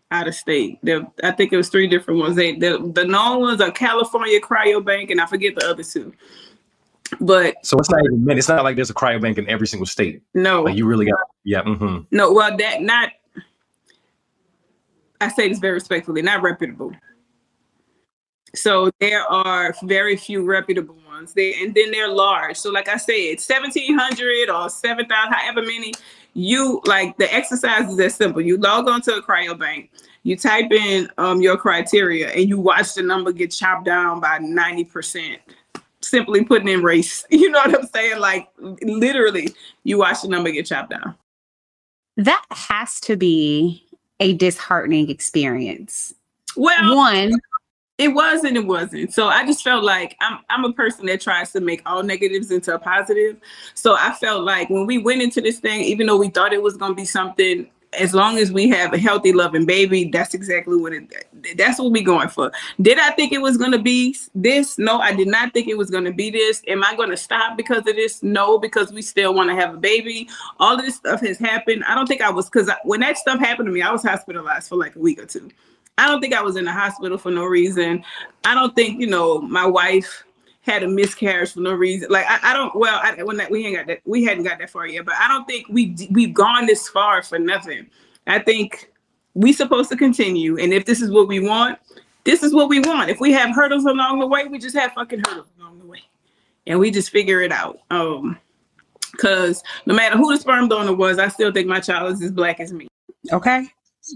out 0.09 0.27
of 0.27 0.33
state. 0.33 0.79
There, 0.81 1.05
I 1.23 1.29
think 1.29 1.53
it 1.53 1.57
was 1.57 1.69
three 1.69 1.85
different 1.85 2.21
ones. 2.21 2.35
They 2.35 2.55
the, 2.55 2.91
the 2.91 3.05
known 3.05 3.41
ones 3.41 3.61
are 3.61 3.69
California 3.69 4.39
Cryobank, 4.41 5.11
and 5.11 5.21
I 5.21 5.27
forget 5.27 5.53
the 5.53 5.69
other 5.69 5.83
two. 5.83 6.11
But 7.21 7.63
so 7.63 7.77
it's 7.77 7.91
not 7.91 8.03
even 8.05 8.27
it's 8.35 8.49
not 8.49 8.63
like 8.63 8.75
there's 8.75 8.89
a 8.89 8.95
cryobank 8.95 9.37
in 9.37 9.47
every 9.47 9.67
single 9.67 9.85
state. 9.85 10.23
No, 10.33 10.63
like 10.63 10.75
you 10.75 10.87
really 10.87 11.05
got 11.05 11.19
yeah. 11.43 11.61
Mm-hmm. 11.61 12.05
No, 12.09 12.33
well 12.33 12.57
that 12.57 12.81
not. 12.81 13.11
I 15.21 15.27
say 15.27 15.49
this 15.49 15.59
very 15.59 15.73
respectfully, 15.75 16.23
not 16.23 16.41
reputable. 16.41 16.93
So 18.55 18.91
there 18.99 19.23
are 19.23 19.75
very 19.83 20.15
few 20.15 20.43
reputable 20.43 20.97
ones 21.07 21.33
there, 21.33 21.53
and 21.59 21.73
then 21.73 21.91
they're 21.91 22.09
large. 22.09 22.57
So 22.57 22.69
like 22.69 22.87
I 22.87 22.97
said, 22.97 23.39
seventeen 23.39 23.97
hundred 23.97 24.49
or 24.49 24.69
seven 24.69 25.07
thousand, 25.07 25.33
however 25.33 25.61
many. 25.61 25.93
You 26.35 26.81
like 26.85 27.15
the 27.17 27.31
exercise 27.31 27.89
is 27.89 27.97
that 27.97 28.11
simple. 28.11 28.41
You 28.41 28.57
log 28.57 28.87
on 28.87 29.01
to 29.03 29.15
a 29.15 29.21
cryobank, 29.21 29.89
you 30.23 30.35
type 30.35 30.71
in 30.71 31.07
um, 31.19 31.41
your 31.41 31.57
criteria, 31.57 32.29
and 32.29 32.49
you 32.49 32.59
watch 32.59 32.95
the 32.95 33.03
number 33.03 33.31
get 33.31 33.51
chopped 33.51 33.85
down 33.85 34.19
by 34.19 34.39
ninety 34.39 34.83
percent. 34.83 35.41
Simply 36.01 36.43
putting 36.43 36.67
in 36.67 36.83
race. 36.83 37.25
You 37.31 37.49
know 37.49 37.59
what 37.59 37.79
I'm 37.79 37.87
saying? 37.87 38.19
Like 38.19 38.49
literally, 38.81 39.53
you 39.83 39.99
watch 39.99 40.21
the 40.21 40.27
number 40.27 40.51
get 40.51 40.65
chopped 40.65 40.89
down. 40.89 41.15
That 42.17 42.43
has 42.51 42.99
to 43.01 43.15
be 43.15 43.83
a 44.19 44.33
disheartening 44.33 45.09
experience. 45.09 46.13
Well, 46.55 46.95
one 46.95 47.33
it 47.97 48.07
was 48.09 48.43
and 48.43 48.57
it 48.57 48.65
wasn't. 48.65 49.13
So 49.13 49.27
I 49.27 49.45
just 49.45 49.63
felt 49.63 49.83
like 49.83 50.15
I'm 50.19 50.39
I'm 50.49 50.65
a 50.65 50.73
person 50.73 51.05
that 51.07 51.21
tries 51.21 51.51
to 51.51 51.61
make 51.61 51.81
all 51.85 52.01
negatives 52.01 52.49
into 52.51 52.73
a 52.73 52.79
positive. 52.79 53.37
So 53.75 53.95
I 53.95 54.13
felt 54.13 54.43
like 54.43 54.69
when 54.69 54.87
we 54.87 54.97
went 54.97 55.21
into 55.21 55.41
this 55.41 55.59
thing, 55.59 55.81
even 55.81 56.07
though 56.07 56.17
we 56.17 56.29
thought 56.29 56.53
it 56.53 56.63
was 56.63 56.75
gonna 56.75 56.95
be 56.95 57.05
something, 57.05 57.69
as 57.93 58.15
long 58.15 58.39
as 58.39 58.51
we 58.51 58.67
have 58.69 58.93
a 58.93 58.97
healthy, 58.97 59.31
loving 59.31 59.67
baby, 59.67 60.05
that's 60.05 60.33
exactly 60.33 60.75
what 60.75 60.93
it 60.93 61.27
that's 61.55 61.77
what 61.77 61.91
we're 61.91 62.03
going 62.03 62.29
for. 62.29 62.51
Did 62.81 62.97
I 62.97 63.11
think 63.11 63.31
it 63.31 63.41
was 63.41 63.57
gonna 63.57 63.77
be 63.77 64.17
this? 64.33 64.79
No, 64.79 64.97
I 64.97 65.13
did 65.13 65.27
not 65.27 65.53
think 65.53 65.67
it 65.67 65.77
was 65.77 65.91
gonna 65.91 66.11
be 66.11 66.31
this. 66.31 66.63
Am 66.67 66.83
I 66.83 66.95
gonna 66.95 67.15
stop 67.15 67.55
because 67.57 67.85
of 67.85 67.95
this? 67.95 68.23
No, 68.23 68.57
because 68.57 68.91
we 68.91 69.03
still 69.03 69.35
want 69.35 69.51
to 69.51 69.55
have 69.55 69.75
a 69.75 69.77
baby. 69.77 70.27
All 70.59 70.79
of 70.79 70.81
this 70.83 70.95
stuff 70.95 71.21
has 71.21 71.37
happened. 71.37 71.83
I 71.87 71.93
don't 71.93 72.07
think 72.07 72.21
I 72.21 72.31
was 72.31 72.49
because 72.49 72.71
when 72.85 73.01
that 73.01 73.19
stuff 73.19 73.39
happened 73.39 73.67
to 73.67 73.71
me, 73.71 73.83
I 73.83 73.91
was 73.91 74.01
hospitalized 74.01 74.69
for 74.69 74.77
like 74.77 74.95
a 74.95 74.99
week 74.99 75.21
or 75.21 75.27
two. 75.27 75.51
I 75.97 76.07
don't 76.07 76.21
think 76.21 76.33
I 76.33 76.41
was 76.41 76.55
in 76.55 76.65
the 76.65 76.71
hospital 76.71 77.17
for 77.17 77.31
no 77.31 77.45
reason. 77.45 78.03
I 78.45 78.55
don't 78.55 78.75
think 78.75 78.99
you 78.99 79.07
know 79.07 79.41
my 79.41 79.65
wife 79.65 80.23
had 80.61 80.81
a 80.81 80.87
miscarriage 80.87 81.51
for 81.53 81.59
no 81.59 81.73
reason. 81.73 82.09
Like 82.09 82.25
I, 82.27 82.51
I 82.51 82.53
don't. 82.53 82.75
Well, 82.75 82.99
I, 83.03 83.21
when 83.23 83.37
that 83.37 83.51
we 83.51 83.65
ain't 83.65 83.75
got 83.75 83.87
that, 83.87 83.99
we 84.05 84.23
hadn't 84.23 84.43
got 84.43 84.59
that 84.59 84.69
far 84.69 84.87
yet. 84.87 85.05
But 85.05 85.15
I 85.19 85.27
don't 85.27 85.45
think 85.45 85.67
we 85.69 85.95
we've 86.11 86.33
gone 86.33 86.65
this 86.65 86.87
far 86.87 87.21
for 87.21 87.37
nothing. 87.37 87.87
I 88.27 88.39
think 88.39 88.91
we 89.33 89.53
supposed 89.53 89.89
to 89.91 89.97
continue, 89.97 90.57
and 90.57 90.73
if 90.73 90.85
this 90.85 91.01
is 91.01 91.11
what 91.11 91.27
we 91.27 91.39
want, 91.39 91.77
this 92.23 92.41
is 92.41 92.53
what 92.53 92.69
we 92.69 92.79
want. 92.79 93.09
If 93.09 93.19
we 93.19 93.31
have 93.33 93.53
hurdles 93.53 93.85
along 93.85 94.19
the 94.19 94.27
way, 94.27 94.47
we 94.47 94.57
just 94.57 94.75
have 94.75 94.93
fucking 94.93 95.23
hurdles 95.27 95.49
along 95.59 95.79
the 95.79 95.85
way, 95.85 96.01
and 96.65 96.79
we 96.79 96.89
just 96.91 97.09
figure 97.09 97.41
it 97.41 97.51
out. 97.51 97.79
Um, 97.91 98.39
because 99.11 99.63
no 99.85 99.93
matter 99.93 100.17
who 100.17 100.33
the 100.33 100.39
sperm 100.39 100.67
donor 100.67 100.93
was, 100.93 101.19
I 101.19 101.27
still 101.27 101.51
think 101.51 101.67
my 101.67 101.79
child 101.79 102.13
is 102.13 102.21
as 102.23 102.31
black 102.31 102.59
as 102.59 102.73
me. 102.73 102.87
Okay. 103.31 103.67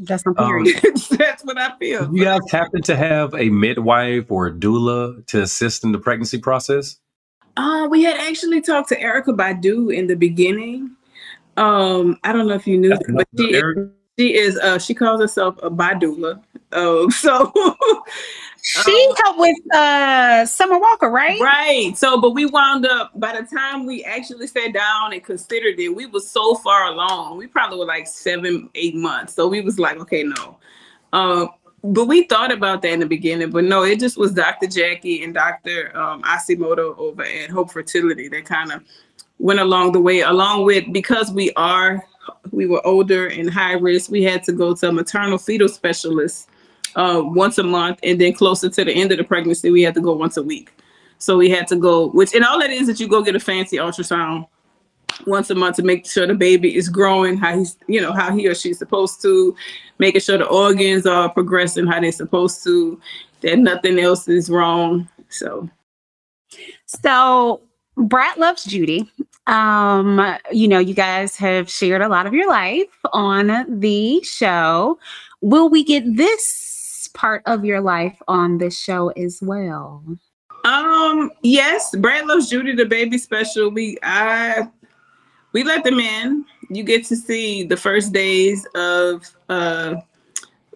That's 0.04 0.26
my 0.26 0.34
Um. 0.38 0.66
That's 1.12 1.44
what 1.44 1.58
I 1.58 1.78
feel. 1.78 2.14
You 2.14 2.24
guys 2.24 2.40
happen 2.52 2.82
to 2.84 2.96
have 2.96 3.34
a 3.34 3.50
midwife 3.50 4.30
or 4.30 4.48
a 4.48 4.52
doula 4.52 5.26
to 5.28 5.42
assist 5.42 5.84
in 5.84 5.92
the 5.92 6.00
pregnancy 6.00 6.38
process? 6.38 7.00
Uh, 7.56 7.88
we 7.90 8.04
had 8.04 8.18
actually 8.18 8.62
talked 8.62 8.90
to 8.90 9.00
Erykah 9.00 9.36
Badu 9.36 9.94
in 9.94 10.08
the 10.08 10.16
beginning. 10.16 10.92
Um, 11.56 12.20
I 12.24 12.34
don't 12.34 12.48
know 12.48 12.54
if 12.54 12.68
you 12.68 12.78
knew, 12.78 12.90
that, 12.90 13.04
but 13.14 13.28
she 13.36 13.54
is, 13.54 13.64
she 14.18 14.36
is 14.36 14.58
uh 14.58 14.80
she 14.80 14.94
calls 14.94 15.22
herself 15.22 15.58
a 15.62 15.70
Badula. 15.70 16.42
Um, 16.72 17.12
so 17.12 17.52
she 18.62 19.14
helped 19.24 19.40
with 19.40 19.76
uh 19.76 20.46
Summer 20.46 20.80
Walker, 20.80 21.10
right? 21.10 21.40
Right. 21.40 21.98
So, 21.98 22.20
but 22.20 22.32
we 22.32 22.46
wound 22.46 22.86
up 22.86 23.12
by 23.20 23.40
the 23.40 23.48
time 23.48 23.86
we 23.86 24.04
actually 24.04 24.48
sat 24.48 24.74
down 24.74 25.14
and 25.14 25.24
considered 25.24 25.80
it, 25.80 25.90
we 25.90 26.06
was 26.06 26.30
so 26.30 26.56
far 26.56 26.88
along. 26.92 27.38
We 27.38 27.48
probably 27.48 27.80
were 27.80 27.86
like 27.86 28.08
seven, 28.08 28.70
eight 28.76 28.96
months. 28.96 29.34
So 29.34 29.48
we 29.48 29.62
was 29.62 29.80
like, 29.80 29.98
okay, 29.98 30.24
no. 30.24 30.58
Um, 31.14 31.50
but 31.84 32.06
we 32.06 32.24
thought 32.24 32.52
about 32.52 32.82
that 32.82 32.92
in 32.92 33.00
the 33.00 33.06
beginning, 33.06 33.52
but 33.52 33.64
no, 33.64 33.84
it 33.84 34.00
just 34.00 34.18
was 34.18 34.34
Dr. 34.34 34.68
Jackie 34.68 35.24
and 35.24 35.34
Dr. 35.34 35.96
Um, 35.98 36.24
Asimoto 36.24 36.98
over 36.98 37.24
at 37.24 37.50
Hope 37.50 37.72
Fertility 37.72 38.28
that 38.30 38.46
kind 38.46 38.72
of 38.72 38.84
went 39.38 39.60
along 39.60 39.92
the 39.92 40.02
way, 40.02 40.22
along 40.22 40.66
with 40.66 40.92
because 40.92 41.32
we 41.32 41.52
are 41.54 42.04
we 42.52 42.66
were 42.66 42.86
older 42.86 43.28
and 43.28 43.50
high 43.50 43.74
risk, 43.74 44.12
we 44.12 44.24
had 44.24 44.44
to 44.44 44.52
go 44.52 44.74
to 44.76 44.90
a 44.90 44.92
maternal 44.92 45.38
fetal 45.38 45.68
specialist 45.68 46.50
uh, 46.96 47.22
once 47.24 47.58
a 47.58 47.64
month, 47.64 48.00
and 48.04 48.20
then 48.20 48.34
closer 48.34 48.70
to 48.70 48.86
the 48.86 48.92
end 48.92 49.12
of 49.12 49.18
the 49.18 49.24
pregnancy, 49.24 49.70
we 49.70 49.84
had 49.84 49.94
to 49.94 50.02
go 50.02 50.14
once 50.14 50.38
a 50.38 50.44
week. 50.44 50.74
So 51.20 51.38
we 51.38 51.50
had 51.50 51.68
to 51.68 51.76
go, 51.76 52.10
which 52.10 52.34
and 52.34 52.44
all 52.44 52.60
that 52.60 52.70
is 52.70 52.88
that 52.88 53.00
you 53.00 53.08
go 53.08 53.24
get 53.24 53.36
a 53.36 53.40
fancy 53.40 53.78
ultrasound 53.78 54.48
once 55.26 55.50
a 55.50 55.56
month 55.56 55.78
to 55.78 55.84
make 55.84 56.06
sure 56.06 56.28
the 56.28 56.36
baby 56.36 56.76
is 56.76 56.90
growing 56.90 57.38
how 57.38 57.58
he's 57.58 57.76
you 57.88 58.00
know 58.00 58.12
how 58.12 58.36
he 58.36 58.48
or 58.48 58.54
she's 58.54 58.78
supposed 58.78 59.20
to 59.20 59.56
making 59.98 60.22
sure 60.22 60.38
the 60.38 60.46
organs 60.46 61.08
are 61.08 61.30
progressing 61.30 61.88
how 61.88 62.00
they're 62.00 62.12
supposed 62.12 62.64
to 62.64 63.02
that 63.42 63.58
nothing 63.58 63.98
else 63.98 64.28
is 64.28 64.48
wrong 64.48 65.10
so 65.30 65.68
So 66.86 67.62
Brat 67.96 68.40
loves 68.40 68.64
Judy. 68.64 69.10
Um, 69.48 70.38
you 70.52 70.68
know, 70.68 70.80
you 70.80 70.94
guys 70.94 71.36
have 71.38 71.70
shared 71.70 72.02
a 72.02 72.10
lot 72.10 72.26
of 72.26 72.34
your 72.34 72.48
life 72.48 72.88
on 73.14 73.80
the 73.80 74.22
show. 74.24 75.00
Will 75.42 75.70
we 75.70 75.84
get 75.84 76.04
this 76.16 77.10
part 77.14 77.42
of 77.46 77.66
your 77.66 77.82
life 77.82 78.22
on 78.28 78.58
this 78.58 78.80
show 78.80 79.10
as 79.10 79.40
well? 79.42 80.04
um 80.68 81.32
yes 81.44 81.96
Brat 81.96 82.28
Loves 82.28 82.50
Judy 82.50 82.76
the 82.76 82.86
baby 82.86 83.18
special 83.18 83.70
we 83.70 83.98
i 84.04 84.68
we 85.54 85.64
let 85.64 85.84
them 85.86 86.00
in 86.00 86.46
you 86.70 86.84
get 86.84 87.06
to 87.06 87.16
see 87.16 87.64
the 87.64 87.78
first 87.78 88.12
days 88.12 88.68
of 88.76 89.24
uh 89.48 89.96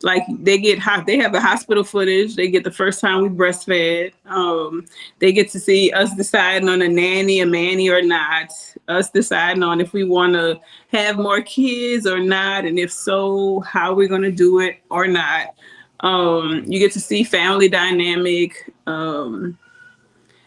like 0.03 0.23
they 0.39 0.57
get 0.57 0.79
hot 0.79 1.05
they 1.05 1.17
have 1.17 1.31
the 1.31 1.39
hospital 1.39 1.83
footage 1.83 2.35
they 2.35 2.49
get 2.49 2.63
the 2.63 2.71
first 2.71 2.99
time 2.99 3.21
we 3.21 3.29
breastfed 3.29 4.11
um 4.25 4.85
they 5.19 5.31
get 5.31 5.49
to 5.49 5.59
see 5.59 5.91
us 5.91 6.15
deciding 6.15 6.69
on 6.69 6.81
a 6.81 6.87
nanny 6.87 7.39
a 7.39 7.45
manny 7.45 7.89
or 7.89 8.01
not 8.01 8.51
us 8.87 9.09
deciding 9.09 9.63
on 9.63 9.81
if 9.81 9.93
we 9.93 10.03
want 10.03 10.33
to 10.33 10.59
have 10.91 11.17
more 11.17 11.41
kids 11.41 12.05
or 12.05 12.19
not 12.19 12.65
and 12.65 12.77
if 12.77 12.91
so 12.91 13.59
how 13.61 13.93
we're 13.93 14.07
going 14.07 14.21
to 14.21 14.31
do 14.31 14.59
it 14.59 14.77
or 14.89 15.07
not. 15.07 15.55
Um 16.01 16.63
you 16.67 16.79
get 16.79 16.91
to 16.93 16.99
see 16.99 17.23
family 17.23 17.69
dynamic 17.69 18.71
um 18.87 19.57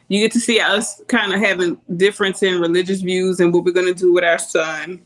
you 0.09 0.21
get 0.21 0.33
to 0.33 0.41
see 0.41 0.61
us 0.61 1.01
kind 1.09 1.33
of 1.33 1.41
having 1.41 1.81
difference 1.97 2.43
in 2.43 2.61
religious 2.61 3.01
views 3.01 3.41
and 3.41 3.53
what 3.53 3.65
we're 3.65 3.73
going 3.73 3.87
to 3.87 3.95
do 3.95 4.13
with 4.13 4.25
our 4.25 4.39
son. 4.39 5.01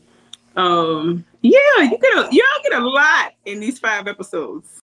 Um 0.55 1.25
yeah 1.41 1.59
you 1.79 1.97
get 1.97 2.13
a 2.13 2.29
y'all 2.31 2.63
get 2.63 2.73
a 2.73 2.85
lot 2.85 3.33
in 3.45 3.59
these 3.59 3.79
five 3.79 4.07
episodes 4.07 4.79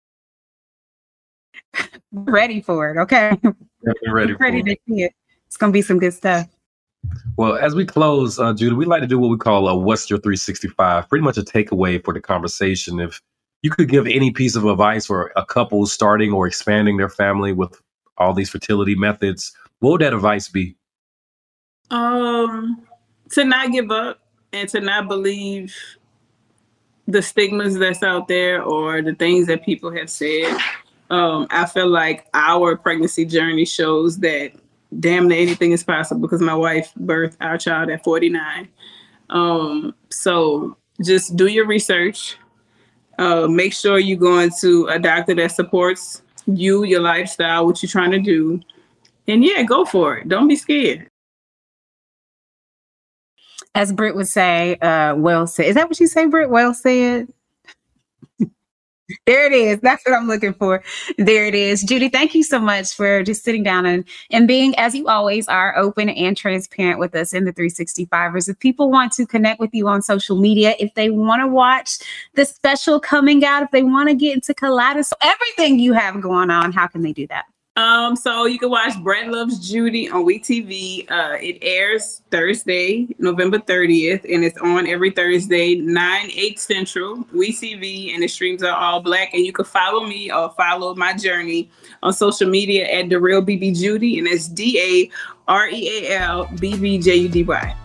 Ready 2.11 2.61
for 2.61 2.91
it, 2.91 2.97
okay? 2.97 3.31
Definitely 3.41 4.11
ready. 4.11 4.33
Ready 4.33 4.59
for 4.61 4.65
to 4.65 4.71
it. 4.71 4.81
see 4.87 5.03
it. 5.03 5.13
It's 5.47 5.57
gonna 5.57 5.71
be 5.71 5.81
some 5.81 5.99
good 5.99 6.13
stuff. 6.13 6.47
Well, 7.35 7.55
as 7.55 7.73
we 7.73 7.85
close, 7.85 8.37
uh, 8.39 8.53
Judy, 8.53 8.75
we 8.75 8.85
like 8.85 9.01
to 9.01 9.07
do 9.07 9.17
what 9.17 9.29
we 9.29 9.37
call 9.37 9.67
a 9.67 9.75
What's 9.75 10.09
Your 10.09 10.19
365, 10.19 11.09
pretty 11.09 11.23
much 11.23 11.37
a 11.37 11.41
takeaway 11.41 12.03
for 12.03 12.13
the 12.13 12.21
conversation. 12.21 12.99
If 12.99 13.21
you 13.63 13.71
could 13.71 13.89
give 13.89 14.07
any 14.07 14.31
piece 14.31 14.55
of 14.55 14.65
advice 14.65 15.05
for 15.05 15.31
a 15.35 15.45
couple 15.45 15.85
starting 15.85 16.31
or 16.31 16.47
expanding 16.47 16.97
their 16.97 17.09
family 17.09 17.53
with 17.53 17.81
all 18.17 18.33
these 18.33 18.49
fertility 18.49 18.95
methods, 18.95 19.53
what 19.79 19.91
would 19.91 20.01
that 20.01 20.13
advice 20.13 20.47
be? 20.47 20.75
um 21.89 22.81
to 23.29 23.43
not 23.43 23.69
give 23.73 23.91
up 23.91 24.19
and 24.53 24.69
to 24.69 24.79
not 24.79 25.09
believe 25.09 25.75
the 27.11 27.21
stigmas 27.21 27.77
that's 27.77 28.03
out 28.03 28.27
there 28.27 28.63
or 28.63 29.01
the 29.01 29.15
things 29.15 29.47
that 29.47 29.63
people 29.65 29.91
have 29.91 30.09
said. 30.09 30.57
Um 31.09 31.47
i 31.49 31.65
feel 31.65 31.89
like 31.89 32.25
our 32.33 32.77
pregnancy 32.77 33.25
journey 33.25 33.65
shows 33.65 34.17
that 34.19 34.53
damn 34.99 35.27
near 35.27 35.41
anything 35.41 35.71
is 35.71 35.83
possible 35.83 36.21
because 36.21 36.41
my 36.41 36.53
wife 36.55 36.91
birthed 36.99 37.35
our 37.41 37.57
child 37.57 37.89
at 37.89 38.03
49 38.03 38.67
um 39.29 39.95
so 40.09 40.77
just 41.03 41.35
do 41.35 41.47
your 41.47 41.65
research. 41.65 42.37
Uh 43.19 43.47
make 43.47 43.73
sure 43.73 43.99
you're 43.99 44.17
going 44.17 44.51
to 44.61 44.87
a 44.87 44.99
doctor 44.99 45.35
that 45.35 45.51
supports 45.51 46.21
you 46.47 46.83
your 46.85 47.01
lifestyle 47.01 47.65
what 47.65 47.83
you're 47.83 47.89
trying 47.89 48.11
to 48.11 48.19
do. 48.19 48.61
And 49.27 49.43
yeah 49.43 49.63
go 49.63 49.83
for 49.83 50.17
it. 50.17 50.29
Don't 50.29 50.47
be 50.47 50.55
scared 50.55 51.10
As 53.73 53.93
Britt 53.93 54.15
would 54.15 54.27
say, 54.27 54.75
uh, 54.77 55.15
well 55.15 55.47
said. 55.47 55.65
Is 55.67 55.75
that 55.75 55.87
what 55.87 55.99
you 55.99 56.07
say, 56.07 56.25
Britt? 56.25 56.49
Well 56.49 56.73
said. 56.73 57.29
there 59.25 59.45
it 59.45 59.53
is. 59.53 59.79
That's 59.79 60.05
what 60.05 60.13
I'm 60.15 60.27
looking 60.27 60.53
for. 60.53 60.83
There 61.17 61.45
it 61.45 61.55
is. 61.55 61.81
Judy, 61.81 62.09
thank 62.09 62.35
you 62.35 62.43
so 62.43 62.59
much 62.59 62.93
for 62.93 63.23
just 63.23 63.43
sitting 63.43 63.63
down 63.63 63.85
and, 63.85 64.03
and 64.29 64.47
being, 64.47 64.77
as 64.77 64.93
you 64.93 65.07
always 65.07 65.47
are, 65.47 65.77
open 65.77 66.09
and 66.09 66.35
transparent 66.35 66.99
with 66.99 67.15
us 67.15 67.33
in 67.33 67.45
the 67.45 67.53
365ers. 67.53 68.49
If 68.49 68.59
people 68.59 68.91
want 68.91 69.13
to 69.13 69.25
connect 69.25 69.59
with 69.59 69.73
you 69.73 69.87
on 69.87 70.01
social 70.01 70.37
media, 70.37 70.75
if 70.79 70.93
they 70.95 71.09
want 71.09 71.41
to 71.41 71.47
watch 71.47 71.99
the 72.35 72.45
special 72.45 72.99
coming 72.99 73.45
out, 73.45 73.63
if 73.63 73.71
they 73.71 73.83
want 73.83 74.09
to 74.09 74.15
get 74.15 74.33
into 74.33 74.53
Kaleidoscope, 74.53 75.17
everything 75.21 75.79
you 75.79 75.93
have 75.93 76.21
going 76.21 76.49
on, 76.49 76.73
how 76.73 76.87
can 76.87 77.01
they 77.01 77.13
do 77.13 77.27
that? 77.27 77.45
Um, 77.77 78.17
so 78.17 78.45
you 78.45 78.59
can 78.59 78.69
watch 78.69 79.01
Brat 79.01 79.29
Loves 79.29 79.69
Judy 79.69 80.09
on 80.09 80.25
WE 80.25 80.39
tv. 80.39 81.09
Uh, 81.09 81.37
it 81.39 81.57
airs 81.61 82.21
Thursday, 82.29 83.07
November 83.17 83.59
30th, 83.59 84.25
and 84.31 84.43
it's 84.43 84.57
on 84.57 84.87
every 84.87 85.09
Thursday, 85.09 85.75
9, 85.75 86.31
8 86.35 86.59
Central, 86.59 87.25
We 87.33 87.53
TV, 87.53 88.13
and 88.13 88.21
the 88.21 88.27
streams 88.27 88.61
are 88.61 88.75
ALLBLK. 88.75 89.29
And 89.33 89.45
you 89.45 89.53
can 89.53 89.63
follow 89.63 90.03
me 90.03 90.29
or 90.29 90.49
follow 90.51 90.95
my 90.95 91.13
journey 91.13 91.69
on 92.03 92.11
social 92.11 92.49
media 92.49 92.91
at 92.91 93.07
Da 93.07 93.17
Real 93.17 93.41
BB 93.41 93.79
Judy, 93.79 94.19
and 94.19 94.27
it's 94.27 94.49
D 94.49 94.77
A 94.77 95.49
R 95.49 95.69
E 95.69 96.07
A 96.07 96.19
L 96.19 96.49
B 96.59 96.77
B 96.77 96.97
J 96.97 97.15
U 97.15 97.29
D 97.29 97.43
Y. 97.43 97.75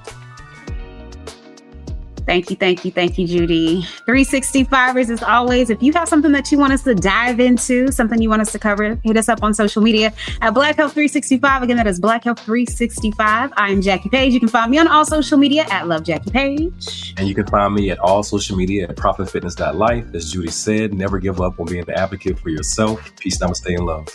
Thank 2.27 2.51
you, 2.51 2.57
thank 2.57 2.85
you, 2.85 2.91
thank 2.91 3.19
you, 3.19 3.27
Judy. 3.27 3.83
365ers, 4.07 5.11
as 5.11 5.23
always, 5.23 5.71
if 5.71 5.81
you 5.81 5.93
have 5.93 6.09
something 6.09 6.33
that 6.33 6.51
you 6.51 6.59
want 6.59 6.73
us 6.73 6.83
to 6.83 6.95
dive 6.95 7.39
into, 7.39 7.93
something 7.93 8.21
you 8.21 8.29
want 8.29 8.43
us 8.43 8.51
to 8.51 8.59
cover, 8.59 8.99
hit 9.05 9.17
us 9.17 9.29
up 9.29 9.45
on 9.45 9.55
social 9.55 9.81
media 9.81 10.13
at 10.43 10.51
Black 10.51 10.77
Health 10.77 10.93
365. 10.93 11.63
Again, 11.63 11.77
that 11.77 11.87
is 11.87 12.01
Black 12.01 12.25
Health 12.25 12.41
365. 12.41 13.53
I'm 13.57 13.81
Jackie 13.81 14.09
Paige. 14.09 14.35
You 14.35 14.41
can 14.41 14.49
find 14.49 14.73
me 14.73 14.79
on 14.79 14.89
all 14.89 15.05
social 15.05 15.39
media 15.39 15.67
at 15.71 15.87
Love 15.87 16.03
Jackie 16.03 16.31
Paige. 16.31 17.15
And 17.17 17.29
you 17.29 17.35
can 17.35 17.47
find 17.47 17.73
me 17.73 17.91
at 17.91 17.99
all 18.01 18.25
social 18.25 18.57
media 18.57 18.89
at 18.89 18.97
profitfitness.life. 18.97 20.13
As 20.13 20.33
Judy 20.33 20.51
said, 20.51 20.95
never 20.95 21.21
give 21.21 21.41
up 21.41 21.61
on 21.61 21.67
being 21.67 21.85
the 21.85 21.97
advocate 21.97 22.41
for 22.41 22.49
yourself. 22.49 23.15
Peace, 23.21 23.39
namaste, 23.39 23.73
and 23.73 23.87
love. 23.87 24.09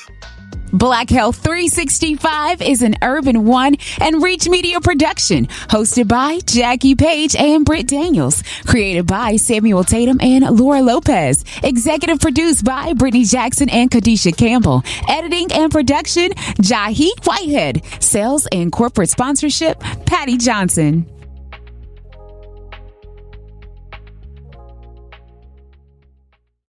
Black 0.74 1.09
Health 1.09 1.38
365 1.38 2.61
is 2.61 2.82
an 2.82 2.95
Urban 3.01 3.45
One 3.45 3.76
and 3.99 4.24
Reach 4.24 4.47
Media 4.47 4.80
production, 4.80 5.47
hosted 5.47 6.07
by 6.07 6.39
Jackie 6.45 6.95
Paige 6.95 7.36
and 7.36 7.65
Britt 7.65 7.88
Daniels. 7.88 8.41
Created 8.65 9.05
by 9.05 9.36
Samuel 9.36 9.84
Tatum 9.84 10.17
and 10.22 10.49
Laura 10.57 10.82
Lopez. 10.82 11.43
Executive 11.63 12.19
produced 12.19 12.63
by 12.63 12.93
Brittany 12.93 13.26
Jackson 13.26 13.69
and 13.69 13.91
Kadisha 13.91 14.36
Campbell. 14.36 14.84
Editing 15.09 15.51
and 15.51 15.72
production, 15.72 16.32
Jahi 16.61 17.09
Whitehead. 17.26 17.82
Sales 17.99 18.47
and 18.51 18.72
corporate 18.72 19.09
sponsorship, 19.09 19.80
Patty 20.05 20.38
Johnson. 20.38 21.05